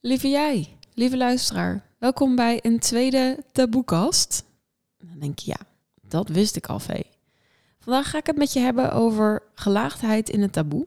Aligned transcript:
Lieve 0.00 0.28
jij, 0.28 0.76
lieve 0.94 1.16
luisteraar, 1.16 1.86
welkom 1.98 2.36
bij 2.36 2.58
een 2.62 2.78
tweede 2.78 3.44
taboekast. 3.52 4.44
Dan 4.98 5.18
denk 5.18 5.38
je, 5.38 5.50
ja, 5.50 5.66
dat 6.08 6.28
wist 6.28 6.56
ik 6.56 6.66
al, 6.66 6.78
Vee. 6.78 7.06
Vandaag 7.78 8.10
ga 8.10 8.18
ik 8.18 8.26
het 8.26 8.36
met 8.36 8.52
je 8.52 8.60
hebben 8.60 8.92
over 8.92 9.42
gelaagdheid 9.54 10.28
in 10.28 10.42
het 10.42 10.52
taboe. 10.52 10.86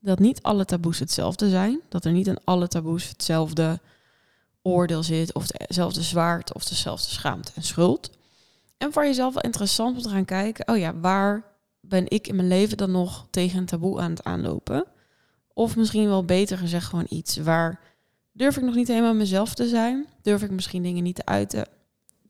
Dat 0.00 0.18
niet 0.18 0.42
alle 0.42 0.64
taboes 0.64 0.98
hetzelfde 0.98 1.50
zijn. 1.50 1.80
Dat 1.88 2.04
er 2.04 2.12
niet 2.12 2.26
in 2.26 2.38
alle 2.44 2.68
taboes 2.68 3.08
hetzelfde 3.08 3.80
oordeel 4.62 5.02
zit, 5.02 5.34
of 5.34 5.46
dezelfde 5.46 6.02
zwaard, 6.02 6.54
of 6.54 6.64
dezelfde 6.64 7.10
schaamte 7.10 7.52
en 7.54 7.62
schuld. 7.62 8.10
En 8.78 8.92
voor 8.92 9.04
jezelf 9.04 9.34
wel 9.34 9.42
interessant 9.42 9.96
om 9.96 10.02
te 10.02 10.08
gaan 10.08 10.24
kijken, 10.24 10.68
oh 10.68 10.78
ja, 10.78 10.94
waar 10.94 11.44
ben 11.80 12.10
ik 12.10 12.26
in 12.26 12.36
mijn 12.36 12.48
leven 12.48 12.76
dan 12.76 12.90
nog 12.90 13.26
tegen 13.30 13.58
een 13.58 13.66
taboe 13.66 14.00
aan 14.00 14.10
het 14.10 14.24
aanlopen? 14.24 14.86
Of 15.52 15.76
misschien 15.76 16.08
wel 16.08 16.24
beter 16.24 16.58
gezegd 16.58 16.86
gewoon 16.86 17.06
iets 17.08 17.36
waar 17.36 17.91
durf 18.32 18.56
ik 18.56 18.62
nog 18.62 18.74
niet 18.74 18.88
helemaal 18.88 19.14
mezelf 19.14 19.54
te 19.54 19.68
zijn? 19.68 20.06
Durf 20.22 20.42
ik 20.42 20.50
misschien 20.50 20.82
dingen 20.82 21.02
niet 21.02 21.14
te 21.14 21.26
uiten? 21.26 21.68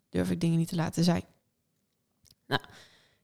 Durf 0.08 0.30
ik 0.30 0.40
dingen 0.40 0.58
niet 0.58 0.68
te 0.68 0.76
laten 0.76 1.04
zijn? 1.04 1.22
Nou, 2.46 2.60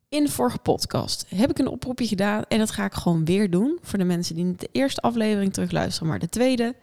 in 0.09 0.25
de 0.25 0.31
vorige 0.31 0.59
podcast 0.59 1.25
heb 1.29 1.51
ik 1.51 1.59
een 1.59 1.69
oproepje 1.69 2.07
gedaan 2.07 2.43
en 2.49 2.59
dat 2.59 2.71
ga 2.71 2.85
ik 2.85 2.95
gewoon 2.95 3.25
weer 3.25 3.51
doen 3.51 3.79
voor 3.83 3.99
de 3.99 4.05
mensen 4.05 4.35
die 4.35 4.45
niet 4.45 4.61
de 4.61 4.69
eerste 4.73 5.01
aflevering 5.01 5.53
terugluisteren, 5.53 6.09
maar 6.09 6.19
de 6.19 6.29
tweede 6.29 6.75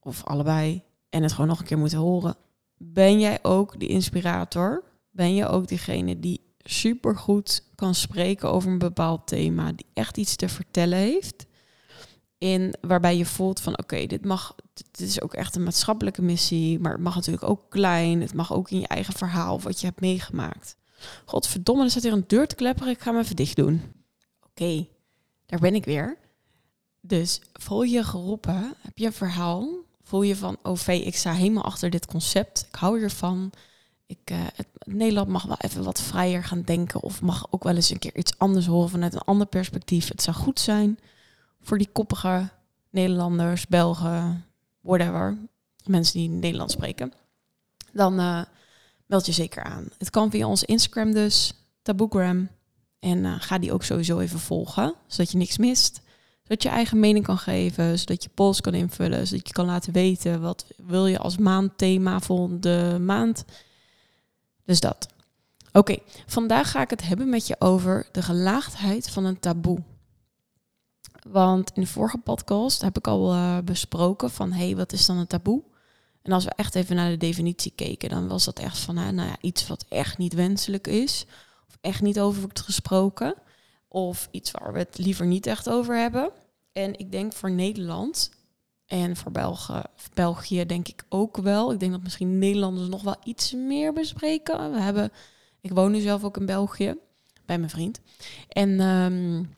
of 0.00 0.24
allebei 0.24 0.82
en 1.08 1.22
het 1.22 1.32
gewoon 1.32 1.46
nog 1.46 1.58
een 1.58 1.66
keer 1.66 1.78
moeten 1.78 1.98
horen. 1.98 2.36
Ben 2.76 3.20
jij 3.20 3.38
ook 3.42 3.80
de 3.80 3.86
inspirator? 3.86 4.84
Ben 5.10 5.34
je 5.34 5.46
ook 5.46 5.68
diegene 5.68 6.18
die 6.18 6.40
supergoed 6.58 7.64
kan 7.74 7.94
spreken 7.94 8.50
over 8.50 8.70
een 8.70 8.78
bepaald 8.78 9.26
thema, 9.26 9.72
die 9.72 9.86
echt 9.92 10.16
iets 10.16 10.36
te 10.36 10.48
vertellen 10.48 10.98
heeft? 10.98 11.46
In 12.42 12.74
waarbij 12.80 13.16
je 13.16 13.26
voelt 13.26 13.60
van 13.60 13.78
oké, 13.78 14.06
dit 14.06 14.24
mag, 14.24 14.54
dit 14.74 15.08
is 15.08 15.20
ook 15.20 15.34
echt 15.34 15.56
een 15.56 15.62
maatschappelijke 15.62 16.22
missie, 16.22 16.78
maar 16.78 16.92
het 16.92 17.00
mag 17.00 17.14
natuurlijk 17.14 17.48
ook 17.48 17.70
klein, 17.70 18.20
het 18.20 18.34
mag 18.34 18.52
ook 18.52 18.70
in 18.70 18.80
je 18.80 18.86
eigen 18.86 19.14
verhaal 19.14 19.60
wat 19.60 19.80
je 19.80 19.86
hebt 19.86 20.00
meegemaakt. 20.00 20.76
Godverdomme, 21.24 21.84
er 21.84 21.90
zit 21.90 22.02
hier 22.02 22.12
een 22.12 22.24
deur 22.26 22.46
te 22.46 22.54
klepperen, 22.54 22.92
ik 22.92 23.00
ga 23.00 23.10
hem 23.10 23.20
even 23.20 23.36
dicht 23.36 23.56
doen. 23.56 23.82
Oké, 24.46 24.86
daar 25.46 25.60
ben 25.60 25.74
ik 25.74 25.84
weer. 25.84 26.18
Dus 27.00 27.40
voel 27.52 27.82
je 27.82 28.04
geroepen, 28.04 28.74
heb 28.80 28.98
je 28.98 29.06
een 29.06 29.12
verhaal, 29.12 29.68
voel 30.02 30.22
je 30.22 30.36
van, 30.36 30.56
oh 30.62 30.76
vee, 30.76 31.02
ik 31.04 31.16
sta 31.16 31.32
helemaal 31.32 31.64
achter 31.64 31.90
dit 31.90 32.06
concept, 32.06 32.66
ik 32.68 32.74
hou 32.74 32.98
hiervan. 32.98 33.52
Ik, 34.06 34.30
uh, 34.32 34.38
het, 34.54 34.68
Nederland 34.84 35.28
mag 35.28 35.42
wel 35.42 35.58
even 35.58 35.84
wat 35.84 36.00
vrijer 36.00 36.44
gaan 36.44 36.62
denken 36.62 37.02
of 37.02 37.20
mag 37.20 37.46
ook 37.50 37.64
wel 37.64 37.74
eens 37.74 37.90
een 37.90 37.98
keer 37.98 38.16
iets 38.16 38.38
anders 38.38 38.66
horen 38.66 38.90
vanuit 38.90 39.14
een 39.14 39.20
ander 39.20 39.46
perspectief. 39.46 40.08
Het 40.08 40.22
zou 40.22 40.36
goed 40.36 40.60
zijn 40.60 40.98
voor 41.62 41.78
die 41.78 41.88
koppige 41.92 42.48
Nederlanders, 42.90 43.66
Belgen, 43.66 44.44
whatever, 44.80 45.38
mensen 45.84 46.18
die 46.18 46.28
Nederlands 46.28 46.72
spreken. 46.72 47.12
Dan 47.92 48.20
uh, 48.20 48.42
meld 49.06 49.26
je 49.26 49.32
zeker 49.32 49.62
aan. 49.62 49.88
Het 49.98 50.10
kan 50.10 50.30
via 50.30 50.46
ons 50.46 50.64
Instagram 50.64 51.12
dus, 51.12 51.52
Taboegram. 51.82 52.48
En 52.98 53.18
uh, 53.18 53.34
ga 53.38 53.58
die 53.58 53.72
ook 53.72 53.82
sowieso 53.82 54.18
even 54.18 54.38
volgen, 54.38 54.94
zodat 55.06 55.32
je 55.32 55.38
niks 55.38 55.58
mist. 55.58 56.00
Zodat 56.42 56.62
je 56.62 56.68
eigen 56.68 57.00
mening 57.00 57.24
kan 57.24 57.38
geven, 57.38 57.98
zodat 57.98 58.22
je 58.22 58.28
polls 58.34 58.60
kan 58.60 58.74
invullen, 58.74 59.26
zodat 59.26 59.46
je 59.46 59.52
kan 59.52 59.66
laten 59.66 59.92
weten 59.92 60.40
wat 60.40 60.66
wil 60.76 61.06
je 61.06 61.18
als 61.18 61.36
maandthema 61.36 62.20
volgende 62.20 62.98
maand. 63.00 63.44
Dus 64.64 64.80
dat. 64.80 65.08
Oké, 65.72 65.96
vandaag 66.26 66.70
ga 66.70 66.82
ik 66.82 66.90
het 66.90 67.02
hebben 67.02 67.28
met 67.28 67.46
je 67.46 67.56
over 67.58 68.08
de 68.12 68.22
gelaagdheid 68.22 69.10
van 69.10 69.24
een 69.24 69.40
taboe. 69.40 69.82
Want 71.28 71.70
in 71.74 71.82
de 71.82 71.88
vorige 71.88 72.18
podcast 72.18 72.82
heb 72.82 72.96
ik 72.96 73.06
al 73.06 73.34
uh, 73.34 73.58
besproken 73.58 74.30
van 74.30 74.52
hé, 74.52 74.64
hey, 74.64 74.76
wat 74.76 74.92
is 74.92 75.06
dan 75.06 75.16
een 75.16 75.26
taboe? 75.26 75.62
En 76.22 76.32
als 76.32 76.44
we 76.44 76.50
echt 76.50 76.74
even 76.74 76.96
naar 76.96 77.10
de 77.10 77.16
definitie 77.16 77.72
keken, 77.74 78.08
dan 78.08 78.28
was 78.28 78.44
dat 78.44 78.58
echt 78.58 78.78
van 78.78 78.94
nou 78.94 79.14
ja, 79.14 79.36
iets 79.40 79.66
wat 79.66 79.84
echt 79.88 80.18
niet 80.18 80.34
wenselijk 80.34 80.86
is. 80.86 81.24
Of 81.68 81.78
echt 81.80 82.00
niet 82.00 82.20
over 82.20 82.40
wordt 82.40 82.60
gesproken. 82.60 83.34
Of 83.88 84.28
iets 84.30 84.50
waar 84.50 84.72
we 84.72 84.78
het 84.78 84.98
liever 84.98 85.26
niet 85.26 85.46
echt 85.46 85.68
over 85.68 85.96
hebben. 85.96 86.30
En 86.72 86.98
ik 86.98 87.12
denk 87.12 87.32
voor 87.32 87.50
Nederland 87.50 88.30
en 88.86 89.16
voor 89.16 89.32
België, 89.32 89.82
België 90.14 90.66
denk 90.66 90.88
ik 90.88 91.04
ook 91.08 91.36
wel. 91.36 91.72
Ik 91.72 91.80
denk 91.80 91.92
dat 91.92 92.02
misschien 92.02 92.38
Nederlanders 92.38 92.88
nog 92.88 93.02
wel 93.02 93.16
iets 93.24 93.52
meer 93.52 93.92
bespreken. 93.92 94.72
We 94.72 94.80
hebben, 94.80 95.12
ik 95.60 95.72
woon 95.72 95.92
nu 95.92 96.00
zelf 96.00 96.24
ook 96.24 96.36
in 96.36 96.46
België 96.46 96.94
bij 97.46 97.58
mijn 97.58 97.70
vriend. 97.70 98.00
En 98.48 98.80
um, 98.80 99.54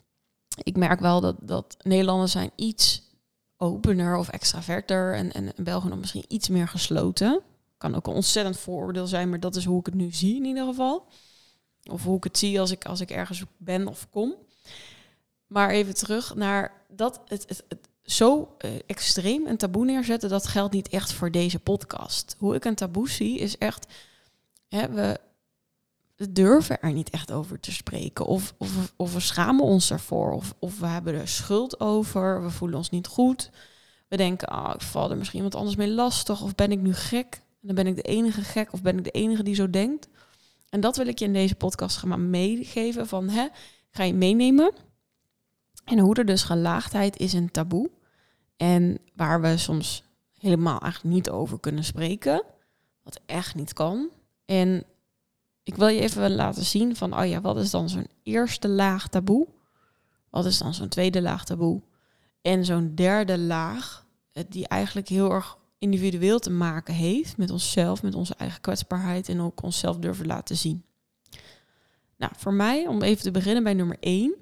ik 0.63 0.77
merk 0.77 0.99
wel 0.99 1.21
dat, 1.21 1.35
dat 1.41 1.77
Nederlanders 1.81 2.31
zijn 2.31 2.51
iets 2.55 3.03
opener 3.57 4.17
of 4.17 4.29
extraverter 4.29 5.13
en, 5.13 5.33
en, 5.33 5.55
en 5.55 5.63
Belgen 5.63 5.89
dan 5.89 5.99
misschien 5.99 6.25
iets 6.27 6.49
meer 6.49 6.67
gesloten. 6.67 7.41
Kan 7.77 7.95
ook 7.95 8.07
een 8.07 8.13
ontzettend 8.13 8.57
vooroordeel 8.57 9.07
zijn, 9.07 9.29
maar 9.29 9.39
dat 9.39 9.55
is 9.55 9.65
hoe 9.65 9.79
ik 9.79 9.85
het 9.85 9.95
nu 9.95 10.11
zie 10.11 10.35
in 10.35 10.45
ieder 10.45 10.65
geval. 10.65 11.07
Of 11.91 12.03
hoe 12.03 12.17
ik 12.17 12.23
het 12.23 12.37
zie 12.37 12.59
als 12.59 12.71
ik, 12.71 12.85
als 12.85 12.99
ik 12.99 13.11
ergens 13.11 13.43
ben 13.57 13.87
of 13.87 14.07
kom. 14.09 14.35
Maar 15.47 15.69
even 15.69 15.95
terug 15.95 16.35
naar 16.35 16.85
dat 16.89 17.21
het, 17.25 17.45
het, 17.47 17.63
zo 18.03 18.55
uh, 18.65 18.71
extreem 18.85 19.47
een 19.47 19.57
taboe 19.57 19.85
neerzetten, 19.85 20.29
dat 20.29 20.47
geldt 20.47 20.73
niet 20.73 20.89
echt 20.89 21.13
voor 21.13 21.31
deze 21.31 21.59
podcast. 21.59 22.35
Hoe 22.37 22.55
ik 22.55 22.65
een 22.65 22.75
taboe 22.75 23.09
zie, 23.09 23.39
is 23.39 23.57
echt. 23.57 23.93
Hè, 24.67 24.89
we, 24.89 25.19
durven 26.15 26.81
er 26.81 26.93
niet 26.93 27.09
echt 27.09 27.31
over 27.31 27.59
te 27.59 27.71
spreken. 27.71 28.25
Of, 28.25 28.53
of, 28.57 28.93
of 28.95 29.13
we 29.13 29.19
schamen 29.19 29.65
ons 29.65 29.91
ervoor. 29.91 30.31
Of, 30.31 30.53
of 30.59 30.79
we 30.79 30.85
hebben 30.85 31.13
er 31.13 31.27
schuld 31.27 31.79
over. 31.79 32.43
We 32.43 32.49
voelen 32.49 32.77
ons 32.77 32.89
niet 32.89 33.07
goed. 33.07 33.49
We 34.07 34.17
denken, 34.17 34.47
ah, 34.47 34.73
ik 34.73 34.81
val 34.81 35.09
er 35.09 35.17
misschien 35.17 35.37
iemand 35.37 35.55
anders 35.55 35.75
mee 35.75 35.89
lastig. 35.89 36.41
Of 36.41 36.55
ben 36.55 36.71
ik 36.71 36.79
nu 36.79 36.93
gek? 36.93 37.41
En 37.61 37.67
dan 37.67 37.75
ben 37.75 37.87
ik 37.87 37.95
de 37.95 38.01
enige 38.01 38.41
gek. 38.41 38.73
Of 38.73 38.81
ben 38.81 38.97
ik 38.97 39.03
de 39.03 39.11
enige 39.11 39.43
die 39.43 39.55
zo 39.55 39.69
denkt. 39.69 40.07
En 40.69 40.79
dat 40.81 40.97
wil 40.97 41.07
ik 41.07 41.19
je 41.19 41.25
in 41.25 41.33
deze 41.33 41.55
podcast 41.55 41.97
gaan 41.97 42.29
meegeven. 42.29 43.07
Van, 43.07 43.29
hè, 43.29 43.47
ga 43.91 44.03
je 44.03 44.13
meenemen. 44.13 44.73
En 45.85 45.99
hoe 45.99 46.15
er 46.15 46.25
dus 46.25 46.43
gelaagdheid 46.43 47.17
is 47.17 47.33
een 47.33 47.51
taboe. 47.51 47.89
En 48.57 48.97
waar 49.15 49.41
we 49.41 49.57
soms 49.57 50.03
helemaal 50.37 50.79
eigenlijk 50.79 51.15
niet 51.15 51.29
over 51.29 51.59
kunnen 51.59 51.83
spreken. 51.83 52.43
Wat 53.03 53.19
echt 53.25 53.55
niet 53.55 53.73
kan. 53.73 54.09
En 54.45 54.85
ik 55.65 55.75
wil 55.75 55.87
je 55.87 55.99
even 56.01 56.35
laten 56.35 56.63
zien 56.63 56.95
van, 56.95 57.19
oh 57.19 57.27
ja, 57.27 57.41
wat 57.41 57.57
is 57.57 57.71
dan 57.71 57.89
zo'n 57.89 58.07
eerste 58.23 58.67
laag 58.67 59.07
taboe? 59.07 59.47
Wat 60.29 60.45
is 60.45 60.57
dan 60.57 60.73
zo'n 60.73 60.87
tweede 60.87 61.21
laag 61.21 61.45
taboe? 61.45 61.81
En 62.41 62.65
zo'n 62.65 62.95
derde 62.95 63.39
laag, 63.39 64.05
die 64.49 64.67
eigenlijk 64.67 65.07
heel 65.07 65.31
erg 65.31 65.57
individueel 65.77 66.39
te 66.39 66.49
maken 66.49 66.93
heeft 66.93 67.37
met 67.37 67.51
onszelf, 67.51 68.03
met 68.03 68.15
onze 68.15 68.35
eigen 68.35 68.61
kwetsbaarheid 68.61 69.29
en 69.29 69.41
ook 69.41 69.63
onszelf 69.63 69.97
durven 69.97 70.25
laten 70.25 70.57
zien. 70.57 70.83
Nou, 72.17 72.31
voor 72.37 72.53
mij, 72.53 72.87
om 72.87 73.01
even 73.01 73.23
te 73.23 73.31
beginnen 73.31 73.63
bij 73.63 73.73
nummer 73.73 73.97
1, 73.99 74.35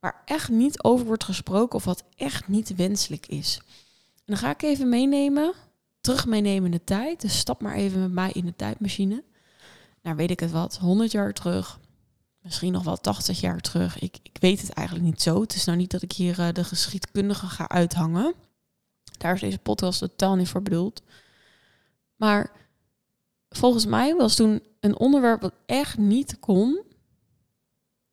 waar 0.00 0.22
echt 0.24 0.48
niet 0.48 0.82
over 0.82 1.06
wordt 1.06 1.24
gesproken 1.24 1.76
of 1.76 1.84
wat 1.84 2.04
echt 2.16 2.48
niet 2.48 2.74
wenselijk 2.74 3.26
is. 3.26 3.60
En 4.14 4.24
dan 4.24 4.36
ga 4.36 4.50
ik 4.50 4.62
even 4.62 4.88
meenemen, 4.88 5.52
terug 6.00 6.26
meenemen 6.26 6.64
in 6.64 6.70
de 6.70 6.84
tijd. 6.84 7.20
Dus 7.20 7.38
stap 7.38 7.60
maar 7.60 7.74
even 7.74 8.00
met 8.00 8.12
mij 8.12 8.30
in 8.32 8.44
de 8.44 8.56
tijdmachine 8.56 9.24
nou 10.02 10.16
weet 10.16 10.30
ik 10.30 10.40
het 10.40 10.50
wat, 10.50 10.78
100 10.78 11.12
jaar 11.12 11.32
terug. 11.32 11.80
Misschien 12.40 12.72
nog 12.72 12.84
wel 12.84 12.96
80 12.96 13.40
jaar 13.40 13.60
terug. 13.60 13.98
Ik, 13.98 14.18
ik 14.22 14.36
weet 14.40 14.60
het 14.60 14.70
eigenlijk 14.70 15.06
niet 15.06 15.22
zo. 15.22 15.40
Het 15.40 15.54
is 15.54 15.64
nou 15.64 15.78
niet 15.78 15.90
dat 15.90 16.02
ik 16.02 16.12
hier 16.12 16.38
uh, 16.38 16.48
de 16.52 16.64
geschiedkundige 16.64 17.46
ga 17.46 17.68
uithangen. 17.68 18.34
Daar 19.18 19.34
is 19.34 19.40
deze 19.40 19.58
podcast 19.58 19.98
totaal 19.98 20.34
niet 20.34 20.48
voor 20.48 20.62
bedoeld. 20.62 21.02
Maar 22.16 22.52
volgens 23.48 23.86
mij 23.86 24.14
was 24.14 24.36
toen 24.36 24.62
een 24.80 24.98
onderwerp 24.98 25.40
wat 25.40 25.54
echt 25.66 25.98
niet 25.98 26.38
kon 26.38 26.82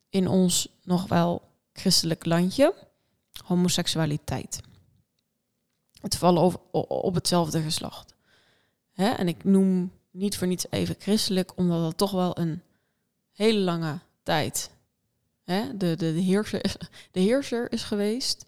in 0.08 0.28
ons 0.28 0.68
nog 0.82 1.08
wel 1.08 1.42
christelijk 1.72 2.24
landje 2.24 2.74
homoseksualiteit. 3.44 4.60
Het 6.00 6.16
vallen 6.16 6.42
op, 6.42 6.68
op 6.88 7.14
hetzelfde 7.14 7.62
geslacht. 7.62 8.14
Hè? 8.92 9.08
En 9.08 9.28
ik 9.28 9.44
noem 9.44 9.92
niet 10.10 10.36
voor 10.36 10.46
niets 10.46 10.66
even 10.70 10.94
christelijk, 10.98 11.56
omdat 11.56 11.86
het 11.86 11.96
toch 11.96 12.10
wel 12.10 12.38
een 12.38 12.62
hele 13.32 13.60
lange 13.60 13.98
tijd 14.22 14.70
hè, 15.50 15.76
de, 15.76 15.96
de, 15.96 16.06
heerser, 16.06 16.76
de 17.12 17.20
heerser 17.20 17.72
is 17.72 17.82
geweest. 17.82 18.46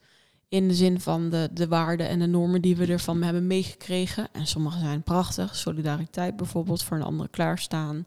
In 0.48 0.68
de 0.68 0.74
zin 0.74 1.00
van 1.00 1.30
de, 1.30 1.48
de 1.52 1.68
waarden 1.68 2.08
en 2.08 2.18
de 2.18 2.26
normen 2.26 2.62
die 2.62 2.76
we 2.76 2.86
ervan 2.86 3.22
hebben 3.22 3.46
meegekregen. 3.46 4.28
En 4.32 4.46
sommige 4.46 4.78
zijn 4.78 5.02
prachtig. 5.02 5.56
Solidariteit 5.56 6.36
bijvoorbeeld, 6.36 6.82
voor 6.82 6.96
een 6.96 7.02
ander 7.02 7.28
klaarstaan. 7.28 8.06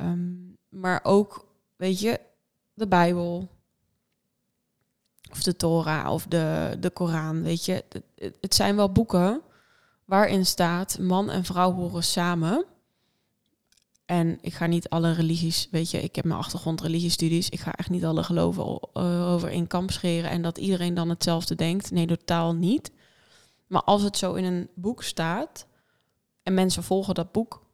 Um, 0.00 0.56
maar 0.68 1.00
ook, 1.02 1.46
weet 1.76 2.00
je, 2.00 2.20
de 2.74 2.86
Bijbel. 2.86 3.48
Of 5.30 5.42
de 5.42 5.56
Torah 5.56 6.12
of 6.12 6.26
de, 6.26 6.76
de 6.80 6.90
Koran, 6.90 7.42
weet 7.42 7.64
je. 7.64 7.84
Het 8.40 8.54
zijn 8.54 8.76
wel 8.76 8.92
boeken 8.92 9.42
waarin 10.10 10.46
staat 10.46 10.98
man 10.98 11.30
en 11.30 11.44
vrouw 11.44 11.72
horen 11.72 12.04
samen. 12.04 12.64
En 14.04 14.38
ik 14.40 14.54
ga 14.54 14.66
niet 14.66 14.88
alle 14.88 15.12
religies, 15.12 15.68
weet 15.70 15.90
je, 15.90 16.02
ik 16.02 16.16
heb 16.16 16.24
mijn 16.24 16.38
achtergrond 16.38 16.80
religiestudies. 16.80 17.48
Ik 17.48 17.60
ga 17.60 17.72
echt 17.72 17.90
niet 17.90 18.04
alle 18.04 18.22
geloven 18.22 18.64
uh, 18.94 19.32
over 19.32 19.50
in 19.50 19.66
kamp 19.66 19.90
scheren 19.90 20.30
en 20.30 20.42
dat 20.42 20.58
iedereen 20.58 20.94
dan 20.94 21.08
hetzelfde 21.08 21.54
denkt. 21.54 21.90
Nee, 21.90 22.06
totaal 22.06 22.54
niet. 22.54 22.92
Maar 23.66 23.82
als 23.82 24.02
het 24.02 24.16
zo 24.16 24.34
in 24.34 24.44
een 24.44 24.68
boek 24.74 25.02
staat 25.02 25.66
en 26.42 26.54
mensen 26.54 26.82
volgen 26.82 27.14
dat 27.14 27.32
boek, 27.32 27.66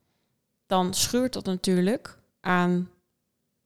dan 0.66 0.94
schuurt 0.94 1.32
dat 1.32 1.44
natuurlijk 1.44 2.18
aan 2.40 2.90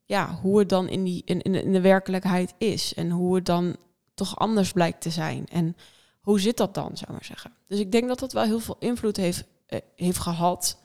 ja, 0.04 0.38
hoe 0.42 0.58
het 0.58 0.68
dan 0.68 0.88
in, 0.88 1.04
die, 1.04 1.22
in, 1.24 1.40
in 1.40 1.72
de 1.72 1.80
werkelijkheid 1.80 2.54
is. 2.58 2.94
En 2.94 3.10
hoe 3.10 3.34
het 3.34 3.46
dan 3.46 3.76
toch 4.14 4.38
anders 4.38 4.72
blijkt 4.72 5.00
te 5.00 5.10
zijn. 5.10 5.46
En 5.46 5.76
hoe 6.20 6.40
zit 6.40 6.56
dat 6.56 6.74
dan, 6.74 6.90
zou 6.96 7.02
ik 7.02 7.08
maar 7.08 7.24
zeggen. 7.24 7.52
Dus 7.66 7.78
ik 7.78 7.92
denk 7.92 8.08
dat 8.08 8.18
dat 8.18 8.32
wel 8.32 8.44
heel 8.44 8.60
veel 8.60 8.76
invloed 8.78 9.16
heeft, 9.16 9.44
eh, 9.66 9.78
heeft 9.96 10.18
gehad. 10.18 10.78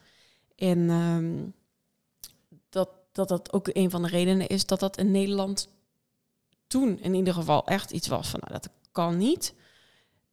En 0.55 0.89
ehm, 0.89 1.43
dat, 2.69 2.89
dat 3.11 3.27
dat 3.27 3.53
ook 3.53 3.69
een 3.73 3.89
van 3.89 4.01
de 4.01 4.07
redenen 4.07 4.47
is 4.47 4.65
dat 4.65 4.79
dat 4.79 4.97
in 4.97 5.11
Nederland 5.11 5.67
toen 6.67 6.99
in 6.99 7.13
ieder 7.13 7.33
geval 7.33 7.65
echt 7.65 7.91
iets 7.91 8.07
was 8.07 8.29
van, 8.29 8.39
nou, 8.39 8.53
dat 8.53 8.69
kan 8.91 9.17
niet. 9.17 9.53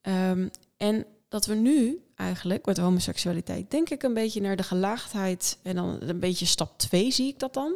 Ehm, 0.01 0.49
en 0.77 1.07
dat 1.29 1.47
we 1.47 1.55
nu 1.55 2.05
eigenlijk 2.15 2.67
met 2.67 2.79
homoseksualiteit, 2.79 3.71
denk 3.71 3.91
ik 3.91 4.03
een 4.03 4.15
beetje 4.15 4.41
naar 4.41 4.57
de 4.57 4.63
gelaagdheid 4.63 5.59
en 5.63 5.75
dan 5.75 5.97
een 6.01 6.21
beetje 6.21 6.47
stap 6.47 6.79
2 6.79 7.11
zie 7.11 7.29
ik 7.29 7.39
dat 7.39 7.55
dan, 7.55 7.75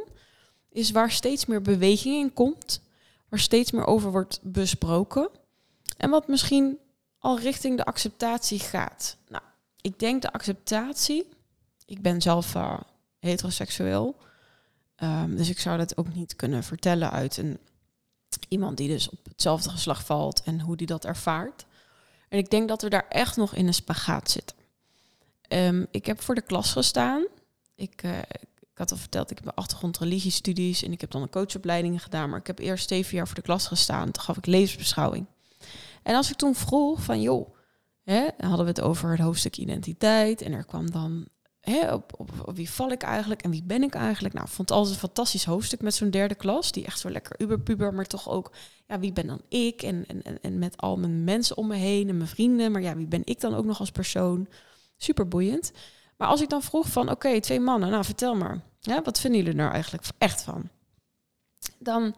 is 0.70 0.90
waar 0.90 1.10
steeds 1.10 1.46
meer 1.46 1.62
beweging 1.62 2.16
in 2.16 2.32
komt, 2.32 2.80
waar 3.28 3.38
steeds 3.40 3.70
meer 3.70 3.86
over 3.86 4.10
wordt 4.10 4.40
besproken 4.42 5.28
en 5.96 6.10
wat 6.10 6.28
misschien 6.28 6.78
al 7.26 7.38
richting 7.38 7.76
de 7.76 7.84
acceptatie 7.84 8.58
gaat. 8.58 9.16
Nou, 9.28 9.42
ik 9.80 9.98
denk 9.98 10.22
de 10.22 10.32
acceptatie, 10.32 11.28
ik 11.86 12.02
ben 12.02 12.22
zelf 12.22 12.54
uh, 12.54 12.80
heteroseksueel, 13.18 14.16
um, 15.02 15.36
dus 15.36 15.48
ik 15.48 15.58
zou 15.58 15.78
dat 15.78 15.96
ook 15.96 16.14
niet 16.14 16.36
kunnen 16.36 16.64
vertellen 16.64 17.10
uit 17.10 17.36
een 17.36 17.58
iemand 18.48 18.76
die 18.76 18.88
dus 18.88 19.08
op 19.08 19.18
hetzelfde 19.24 19.70
geslacht 19.70 20.06
valt 20.06 20.42
en 20.42 20.60
hoe 20.60 20.76
die 20.76 20.86
dat 20.86 21.04
ervaart. 21.04 21.66
En 22.28 22.38
ik 22.38 22.50
denk 22.50 22.68
dat 22.68 22.82
we 22.82 22.88
daar 22.88 23.08
echt 23.08 23.36
nog 23.36 23.54
in 23.54 23.66
een 23.66 23.74
spagaat 23.74 24.30
zitten. 24.30 24.56
Ehm, 25.40 25.84
ik 25.90 26.06
heb 26.06 26.22
voor 26.22 26.34
de 26.34 26.40
klas 26.40 26.72
gestaan. 26.72 27.26
Ik, 27.74 28.02
uh, 28.02 28.18
ik 28.60 28.78
had 28.78 28.90
al 28.90 28.96
verteld, 28.96 29.30
ik 29.30 29.36
heb 29.36 29.44
mijn 29.44 29.56
achtergrond 29.56 29.98
religiestudies 29.98 30.82
en 30.82 30.92
ik 30.92 31.00
heb 31.00 31.10
dan 31.10 31.22
een 31.22 31.30
coachopleiding 31.30 32.02
gedaan. 32.02 32.30
Maar 32.30 32.38
ik 32.38 32.46
heb 32.46 32.58
eerst 32.58 32.88
zeven 32.88 33.16
jaar 33.16 33.26
voor 33.26 33.36
de 33.36 33.42
klas 33.42 33.66
gestaan. 33.66 34.10
Toen 34.10 34.22
gaf 34.22 34.36
ik 34.36 34.46
levensbeschouwing. 34.46 35.26
En 36.06 36.14
als 36.14 36.30
ik 36.30 36.36
toen 36.36 36.54
vroeg 36.54 37.02
van, 37.02 37.20
joh, 37.20 37.54
hè, 38.02 38.28
hadden 38.38 38.64
we 38.64 38.70
het 38.70 38.80
over 38.80 39.10
het 39.10 39.20
hoofdstuk 39.20 39.56
identiteit. 39.56 40.42
En 40.42 40.52
er 40.52 40.64
kwam 40.64 40.90
dan 40.90 41.28
hè, 41.60 41.92
op, 41.92 42.12
wie 42.54 42.70
val 42.70 42.90
ik 42.90 43.02
eigenlijk 43.02 43.42
en 43.42 43.50
wie 43.50 43.62
ben 43.62 43.82
ik 43.82 43.94
eigenlijk? 43.94 44.34
Nou, 44.34 44.48
vond 44.48 44.68
het 44.68 44.88
een 44.88 44.94
fantastisch 44.94 45.44
hoofdstuk 45.44 45.82
met 45.82 45.94
zo'n 45.94 46.10
derde 46.10 46.34
klas, 46.34 46.72
die 46.72 46.84
echt 46.84 46.98
zo 46.98 47.10
lekker 47.10 47.40
uberpuber, 47.40 47.94
maar 47.94 48.06
toch 48.06 48.28
ook, 48.28 48.52
ja, 48.86 48.98
wie 48.98 49.12
ben 49.12 49.26
dan 49.26 49.40
ik? 49.48 49.82
En, 49.82 50.04
en, 50.06 50.40
en 50.42 50.58
met 50.58 50.76
al 50.76 50.96
mijn 50.96 51.24
mensen 51.24 51.56
om 51.56 51.66
me 51.66 51.76
heen 51.76 52.08
en 52.08 52.16
mijn 52.16 52.28
vrienden, 52.28 52.72
maar 52.72 52.82
ja, 52.82 52.96
wie 52.96 53.06
ben 53.06 53.22
ik 53.24 53.40
dan 53.40 53.54
ook 53.54 53.64
nog 53.64 53.80
als 53.80 53.90
persoon? 53.90 54.48
Super 54.96 55.28
boeiend. 55.28 55.72
Maar 56.16 56.28
als 56.28 56.40
ik 56.40 56.48
dan 56.48 56.62
vroeg 56.62 56.88
van, 56.88 57.10
oké, 57.10 57.40
twee 57.40 57.60
mannen, 57.60 57.90
nou 57.90 58.04
vertel 58.04 58.34
maar, 58.34 58.60
wat 59.04 59.20
vinden 59.20 59.42
jullie 59.42 59.60
er 59.60 59.70
eigenlijk 59.70 60.04
echt 60.18 60.42
van? 60.42 60.68
Dan 61.78 62.14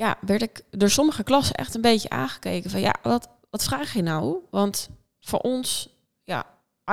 ja, 0.00 0.18
werd 0.20 0.42
ik 0.42 0.62
door 0.70 0.90
sommige 0.90 1.22
klassen 1.22 1.54
echt 1.54 1.74
een 1.74 1.80
beetje 1.80 2.08
aangekeken 2.08 2.70
van, 2.70 2.80
ja, 2.80 2.94
wat, 3.02 3.28
wat 3.50 3.64
vraag 3.64 3.92
je 3.92 4.02
nou? 4.02 4.36
Want 4.50 4.88
voor 5.20 5.38
ons, 5.38 5.88
ja, 6.24 6.46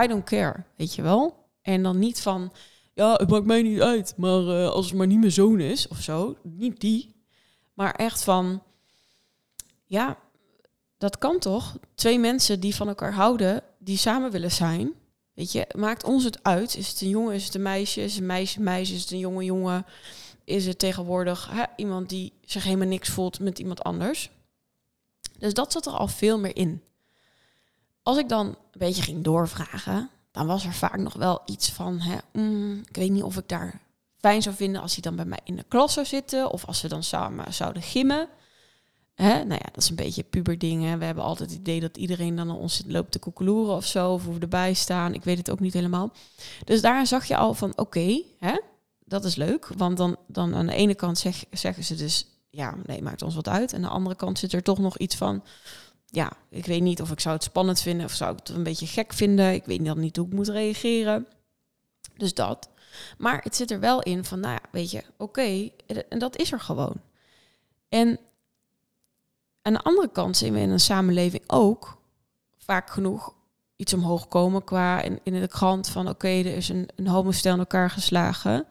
I 0.04 0.08
don't 0.08 0.24
care, 0.24 0.64
weet 0.76 0.96
je 0.96 1.02
wel? 1.02 1.46
En 1.62 1.84
dan 1.84 2.00
niet 2.00 2.22
van, 2.22 2.52
ja, 2.94 3.14
het 3.14 3.30
maakt 3.30 3.46
mij 3.46 3.62
niet 3.62 3.82
uit, 3.82 4.14
maar 4.18 4.42
uh, 4.42 4.70
als 4.70 4.86
het 4.86 4.96
maar 4.96 5.08
niet 5.08 5.20
mijn 5.20 5.32
zoon 5.32 5.60
is 5.60 5.88
of 5.88 6.02
zo, 6.02 6.38
niet 6.44 6.80
die. 6.80 7.16
Maar 7.74 7.92
echt 7.92 8.24
van, 8.24 8.64
ja, 9.86 10.18
dat 10.98 11.18
kan 11.18 11.40
toch? 11.40 11.78
Twee 11.96 12.20
mensen 12.20 12.60
die 12.60 12.76
van 12.76 12.88
elkaar 12.88 13.14
houden, 13.14 13.64
die 13.80 13.98
samen 13.98 14.32
willen 14.32 14.52
zijn. 14.52 14.94
Weet 15.34 15.52
je, 15.52 15.68
maakt 15.76 16.04
ons 16.04 16.24
het 16.24 16.44
uit? 16.44 16.76
Is 16.76 16.88
het 16.88 17.02
een 17.02 17.10
jongen, 17.10 17.34
is 17.34 17.46
het 17.46 17.56
een 17.56 17.62
meisje? 17.62 18.04
Is 18.04 18.18
een 18.18 18.26
meisje, 18.26 18.62
meisje? 18.62 18.94
Is 18.94 19.02
het 19.02 19.12
een 19.12 19.20
jonge 19.20 19.44
jongen? 19.44 19.86
Is 20.48 20.66
het 20.66 20.80
tegenwoordig 20.80 21.50
hè, 21.52 21.64
iemand 21.76 22.10
die 22.10 22.34
zich 22.46 22.64
helemaal 22.64 22.88
niks 22.88 23.10
voelt 23.10 23.40
met 23.40 23.60
iemand 23.60 23.84
anders? 23.84 24.30
Dus 25.38 25.54
dat 25.54 25.72
zat 25.72 25.86
er 25.86 25.92
al 25.92 26.08
veel 26.08 26.40
meer 26.40 26.56
in. 26.56 26.84
Als 28.04 28.18
ik 28.18 28.30
dan 28.30 28.48
een 28.48 28.56
beetje 28.72 29.02
ging 29.02 29.24
doorvragen, 29.24 30.10
dan 30.32 30.48
was 30.48 30.66
er 30.66 30.74
vaak 30.74 30.98
nog 30.98 31.14
wel 31.14 31.42
iets 31.46 31.72
van, 31.72 32.00
hè, 32.00 32.18
mm, 32.32 32.84
ik 32.90 32.96
weet 32.96 33.12
niet 33.12 33.24
of 33.24 33.38
ik 33.38 33.48
daar 33.48 33.82
fijn 34.18 34.42
zou 34.42 34.56
vinden 34.56 34.82
als 34.82 34.94
hij 34.94 35.02
dan 35.02 35.16
bij 35.16 35.26
mij 35.26 35.40
in 35.44 35.56
de 35.56 35.66
klas 35.68 35.94
zou 35.94 36.06
zitten 36.06 36.52
of 36.52 36.66
als 36.66 36.82
we 36.82 36.88
dan 36.88 37.04
samen 37.04 37.54
zouden 37.54 37.82
gimmen. 37.82 38.28
Hè? 39.14 39.44
Nou 39.44 39.60
ja, 39.64 39.70
dat 39.72 39.84
is 39.84 39.90
een 39.90 39.96
beetje 39.96 40.24
puberdingen. 40.24 41.00
We 41.00 41.06
hebben 41.06 41.24
altijd 41.24 41.50
het 41.50 41.60
idee 41.60 41.80
dat 41.80 41.98
iedereen 41.98 42.36
dan 42.36 42.50
aan 42.50 42.58
ons 42.58 42.84
loopt 42.86 43.12
te 43.12 43.20
koekeloeren 43.20 43.76
of 43.76 43.86
zo, 43.86 44.14
of 44.14 44.26
we 44.26 44.40
erbij 44.40 44.74
staan. 44.74 45.14
Ik 45.14 45.24
weet 45.24 45.38
het 45.38 45.50
ook 45.50 45.60
niet 45.60 45.74
helemaal. 45.74 46.12
Dus 46.66 46.82
daar 46.82 47.08
zag 47.08 47.26
je 47.26 47.38
al 47.38 47.54
van, 47.54 47.74
oké, 47.76 48.22
dat 49.08 49.26
is 49.26 49.36
leuk. 49.36 49.68
Want 49.78 49.98
dan, 49.98 50.18
dan 50.28 50.56
aan 50.56 50.66
de 50.66 50.74
ene 50.74 50.96
kant 50.96 51.18
zeg, 51.18 51.44
zeggen 51.52 51.84
ze 51.84 51.96
dus, 51.96 52.28
ja, 52.50 52.76
nee, 52.86 53.02
maakt 53.02 53.22
ons 53.22 53.36
wat 53.36 53.48
uit. 53.48 53.74
En 53.74 53.78
aan 53.78 53.90
de 53.90 53.96
andere 53.96 54.16
kant 54.16 54.40
zit 54.40 54.54
er 54.54 54.64
toch 54.64 54.80
nog 54.80 54.98
iets 54.98 55.16
van, 55.16 55.44
ja, 56.06 56.32
ik 56.50 56.66
weet 56.66 56.82
niet 56.82 57.02
of 57.02 57.12
ik 57.12 57.20
zou 57.20 57.36
het 57.36 57.44
spannend 57.44 57.82
vinden 57.82 58.06
of 58.06 58.14
zou 58.14 58.32
ik 58.32 58.40
het 58.40 58.50
een 58.50 58.64
beetje 58.64 58.88
gek 58.88 59.14
vinden. 59.14 59.54
Ik 59.54 59.66
weet 59.66 59.86
dan 59.86 60.00
niet 60.00 60.16
hoe 60.16 60.26
ik 60.26 60.34
moet 60.34 60.48
reageren. 60.48 61.28
Dus 62.18 62.34
dat. 62.34 62.70
Maar 63.18 63.42
het 63.44 63.56
zit 63.56 63.72
er 63.72 63.80
wel 63.80 64.02
in 64.02 64.26
van, 64.26 64.40
nou 64.40 64.54
ja, 64.54 64.70
weet 64.72 64.92
je, 64.92 65.04
oké, 65.18 65.70
en 66.10 66.20
dat 66.20 66.38
is 66.38 66.52
er 66.52 66.60
gewoon. 66.60 67.02
En 67.90 68.20
aan 69.62 69.74
de 69.74 69.84
andere 69.84 70.10
kant 70.12 70.38
zien 70.38 70.54
we 70.54 70.60
in 70.60 70.70
een 70.70 70.80
samenleving 70.80 71.44
ook 71.48 71.98
vaak 72.58 72.90
genoeg 72.90 73.34
iets 73.76 73.94
omhoog 73.94 74.28
komen 74.28 74.64
qua 74.64 75.02
in, 75.02 75.20
in 75.24 75.40
de 75.40 75.48
krant 75.48 75.90
van, 75.90 76.10
oké, 76.10 76.28
er 76.28 76.46
is 76.46 76.70
een, 76.70 76.90
een 76.96 77.08
homostel 77.08 77.54
in 77.54 77.60
elkaar 77.60 77.90
geslagen. 77.90 78.66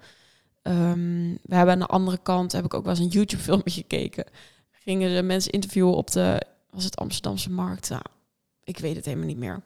Um, 0.66 1.38
we 1.42 1.54
hebben 1.54 1.74
aan 1.74 1.80
de 1.80 1.86
andere 1.86 2.18
kant, 2.22 2.52
heb 2.52 2.64
ik 2.64 2.74
ook 2.74 2.84
wel 2.84 2.92
eens 2.92 3.02
een 3.02 3.08
YouTube-filmpje 3.08 3.70
gekeken. 3.80 4.24
Gingen 4.70 5.14
de 5.14 5.22
mensen 5.22 5.52
interviewen 5.52 5.94
op 5.94 6.10
de 6.10 6.42
was 6.70 6.84
het 6.84 6.96
Amsterdamse 6.96 7.50
markt. 7.50 7.90
Nou, 7.90 8.02
ik 8.64 8.78
weet 8.78 8.96
het 8.96 9.04
helemaal 9.04 9.26
niet 9.26 9.36
meer. 9.36 9.62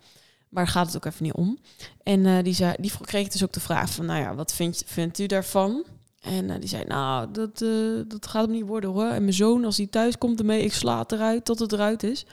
Maar 0.49 0.69
gaat 0.69 0.87
het 0.87 0.97
ook 0.97 1.05
even 1.05 1.25
niet 1.25 1.33
om. 1.33 1.59
En 2.03 2.21
uh, 2.21 2.43
die, 2.43 2.55
zei, 2.55 2.75
die 2.79 2.93
kreeg 3.01 3.29
dus 3.29 3.43
ook 3.43 3.53
de 3.53 3.61
vraag 3.61 3.91
van, 3.91 4.07
nou 4.07 4.21
ja, 4.21 4.35
wat 4.35 4.55
vindt, 4.87 5.19
u 5.19 5.27
daarvan? 5.27 5.85
En 6.21 6.49
uh, 6.49 6.55
die 6.59 6.69
zei, 6.69 6.85
nou, 6.85 7.31
dat, 7.33 7.61
uh, 7.61 8.03
dat 8.07 8.27
gaat 8.27 8.45
hem 8.45 8.53
niet 8.55 8.67
worden 8.67 8.91
hoor. 8.91 9.09
En 9.09 9.23
mijn 9.23 9.33
zoon, 9.33 9.65
als 9.65 9.77
hij 9.77 9.87
thuis 9.87 10.19
komt 10.19 10.39
ermee, 10.39 10.63
ik 10.63 10.73
sla 10.73 11.05
eruit 11.07 11.45
tot 11.45 11.59
het 11.59 11.73
eruit 11.73 12.03
is. 12.03 12.27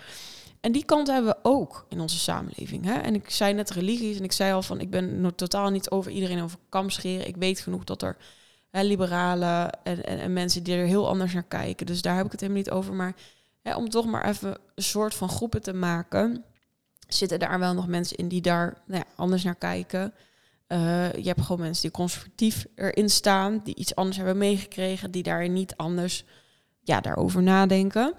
En 0.59 0.71
die 0.71 0.85
kant 0.85 1.07
hebben 1.07 1.31
we 1.31 1.49
ook 1.49 1.85
in 1.89 1.99
onze 1.99 2.17
samenleving. 2.17 2.85
Hè? 2.85 2.93
En 2.93 3.15
ik 3.15 3.29
zei 3.29 3.53
net 3.53 3.69
religies 3.69 4.17
en 4.17 4.23
ik 4.23 4.31
zei 4.31 4.53
al 4.53 4.61
van, 4.61 4.79
ik 4.79 4.89
ben 4.89 5.33
totaal 5.35 5.69
niet 5.69 5.89
over 5.89 6.11
iedereen 6.11 6.41
over 6.41 6.59
kam 6.69 6.89
scheren. 6.89 7.27
Ik 7.27 7.35
weet 7.35 7.59
genoeg 7.59 7.83
dat 7.83 8.01
er 8.01 8.17
hè, 8.69 8.81
liberalen 8.83 9.83
en, 9.83 10.03
en, 10.03 10.19
en, 10.19 10.33
mensen 10.33 10.63
die 10.63 10.75
er 10.75 10.85
heel 10.85 11.07
anders 11.07 11.33
naar 11.33 11.43
kijken. 11.43 11.85
Dus 11.85 12.01
daar 12.01 12.15
heb 12.15 12.25
ik 12.25 12.31
het 12.31 12.41
helemaal 12.41 12.61
niet 12.61 12.71
over. 12.71 12.93
Maar 12.93 13.15
om 13.75 13.89
toch 13.89 14.05
maar 14.05 14.25
even 14.25 14.57
een 14.75 14.83
soort 14.83 15.13
van 15.13 15.29
groepen 15.29 15.61
te 15.61 15.73
maken, 15.73 16.43
zitten 17.07 17.39
daar 17.39 17.59
wel 17.59 17.73
nog 17.73 17.87
mensen 17.87 18.17
in 18.17 18.27
die 18.27 18.41
daar 18.41 18.81
nou 18.85 19.03
ja, 19.05 19.13
anders 19.15 19.43
naar 19.43 19.55
kijken. 19.55 20.13
Uh, 20.67 21.13
je 21.13 21.27
hebt 21.27 21.41
gewoon 21.41 21.61
mensen 21.61 21.81
die 21.81 21.91
conservatief 21.91 22.65
erin 22.75 23.09
staan, 23.09 23.61
die 23.63 23.75
iets 23.75 23.95
anders 23.95 24.17
hebben 24.17 24.37
meegekregen, 24.37 25.11
die 25.11 25.23
daar 25.23 25.49
niet 25.49 25.75
anders 25.75 26.23
ja, 26.79 27.01
daarover 27.01 27.43
nadenken. 27.43 28.13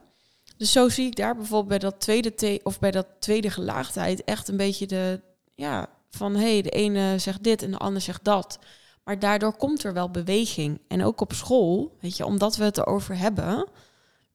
Dus 0.57 0.73
zo 0.73 0.89
zie 0.89 1.07
ik 1.07 1.17
daar 1.17 1.37
bijvoorbeeld 1.37 1.69
bij 1.69 1.91
dat 1.91 2.01
tweede 2.01 2.35
te 2.35 2.61
of 2.63 2.79
bij 2.79 2.91
dat 2.91 3.07
tweede 3.19 3.51
gelaagdheid 3.51 4.25
echt 4.25 4.49
een 4.49 4.57
beetje 4.57 4.87
de 4.87 5.21
ja, 5.55 5.89
van 6.11 6.35
hé, 6.35 6.53
hey, 6.53 6.63
de 6.63 6.71
ene 6.71 7.19
zegt 7.19 7.43
dit 7.43 7.63
en 7.63 7.71
de 7.71 7.79
ander 7.79 8.03
zegt 8.03 8.25
dat. 8.25 8.59
Maar 9.09 9.19
daardoor 9.19 9.57
komt 9.57 9.85
er 9.85 9.93
wel 9.93 10.11
beweging. 10.11 10.81
En 10.89 11.05
ook 11.05 11.21
op 11.21 11.33
school, 11.33 11.97
weet 12.01 12.17
je, 12.17 12.25
omdat 12.25 12.57
we 12.57 12.65
het 12.65 12.79
erover 12.79 13.17
hebben. 13.17 13.69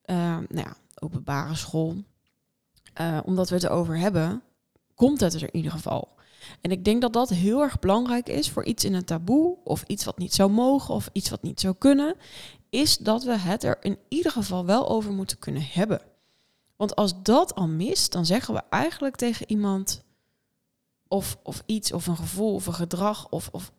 Uh, 0.05 0.15
nou 0.27 0.47
ja, 0.49 0.75
openbare 0.99 1.55
school, 1.55 1.95
uh, 3.01 3.19
omdat 3.25 3.49
we 3.49 3.55
het 3.55 3.63
erover 3.63 3.97
hebben, 3.97 4.41
komt 4.95 5.19
het 5.19 5.33
er 5.33 5.41
in 5.41 5.55
ieder 5.55 5.71
geval. 5.71 6.15
En 6.61 6.71
ik 6.71 6.85
denk 6.85 7.01
dat 7.01 7.13
dat 7.13 7.29
heel 7.29 7.61
erg 7.61 7.79
belangrijk 7.79 8.29
is 8.29 8.51
voor 8.51 8.65
iets 8.65 8.83
in 8.83 8.93
een 8.93 9.05
taboe, 9.05 9.57
of 9.63 9.83
iets 9.87 10.03
wat 10.03 10.17
niet 10.17 10.33
zou 10.33 10.51
mogen, 10.51 10.93
of 10.93 11.09
iets 11.11 11.29
wat 11.29 11.41
niet 11.41 11.59
zou 11.59 11.75
kunnen, 11.77 12.15
is 12.69 12.97
dat 12.97 13.23
we 13.23 13.37
het 13.37 13.63
er 13.63 13.77
in 13.81 13.97
ieder 14.07 14.31
geval 14.31 14.65
wel 14.65 14.89
over 14.89 15.11
moeten 15.11 15.39
kunnen 15.39 15.67
hebben. 15.71 16.01
Want 16.75 16.95
als 16.95 17.23
dat 17.23 17.55
al 17.55 17.67
mist, 17.67 18.11
dan 18.11 18.25
zeggen 18.25 18.53
we 18.53 18.61
eigenlijk 18.69 19.15
tegen 19.15 19.49
iemand 19.49 20.03
of, 21.07 21.37
of 21.43 21.63
iets, 21.65 21.91
of 21.91 22.07
een 22.07 22.17
gevoel, 22.17 22.53
of 22.53 22.65
een 22.65 22.73
gedrag, 22.73 23.29
of, 23.29 23.49
of 23.51 23.71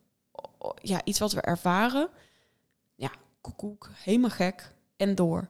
ja, 0.82 1.00
iets 1.04 1.18
wat 1.18 1.32
we 1.32 1.40
ervaren. 1.40 2.08
Ja, 2.94 3.10
koekoek, 3.40 3.90
helemaal 3.94 4.30
gek 4.30 4.74
en 4.96 5.14
door. 5.14 5.48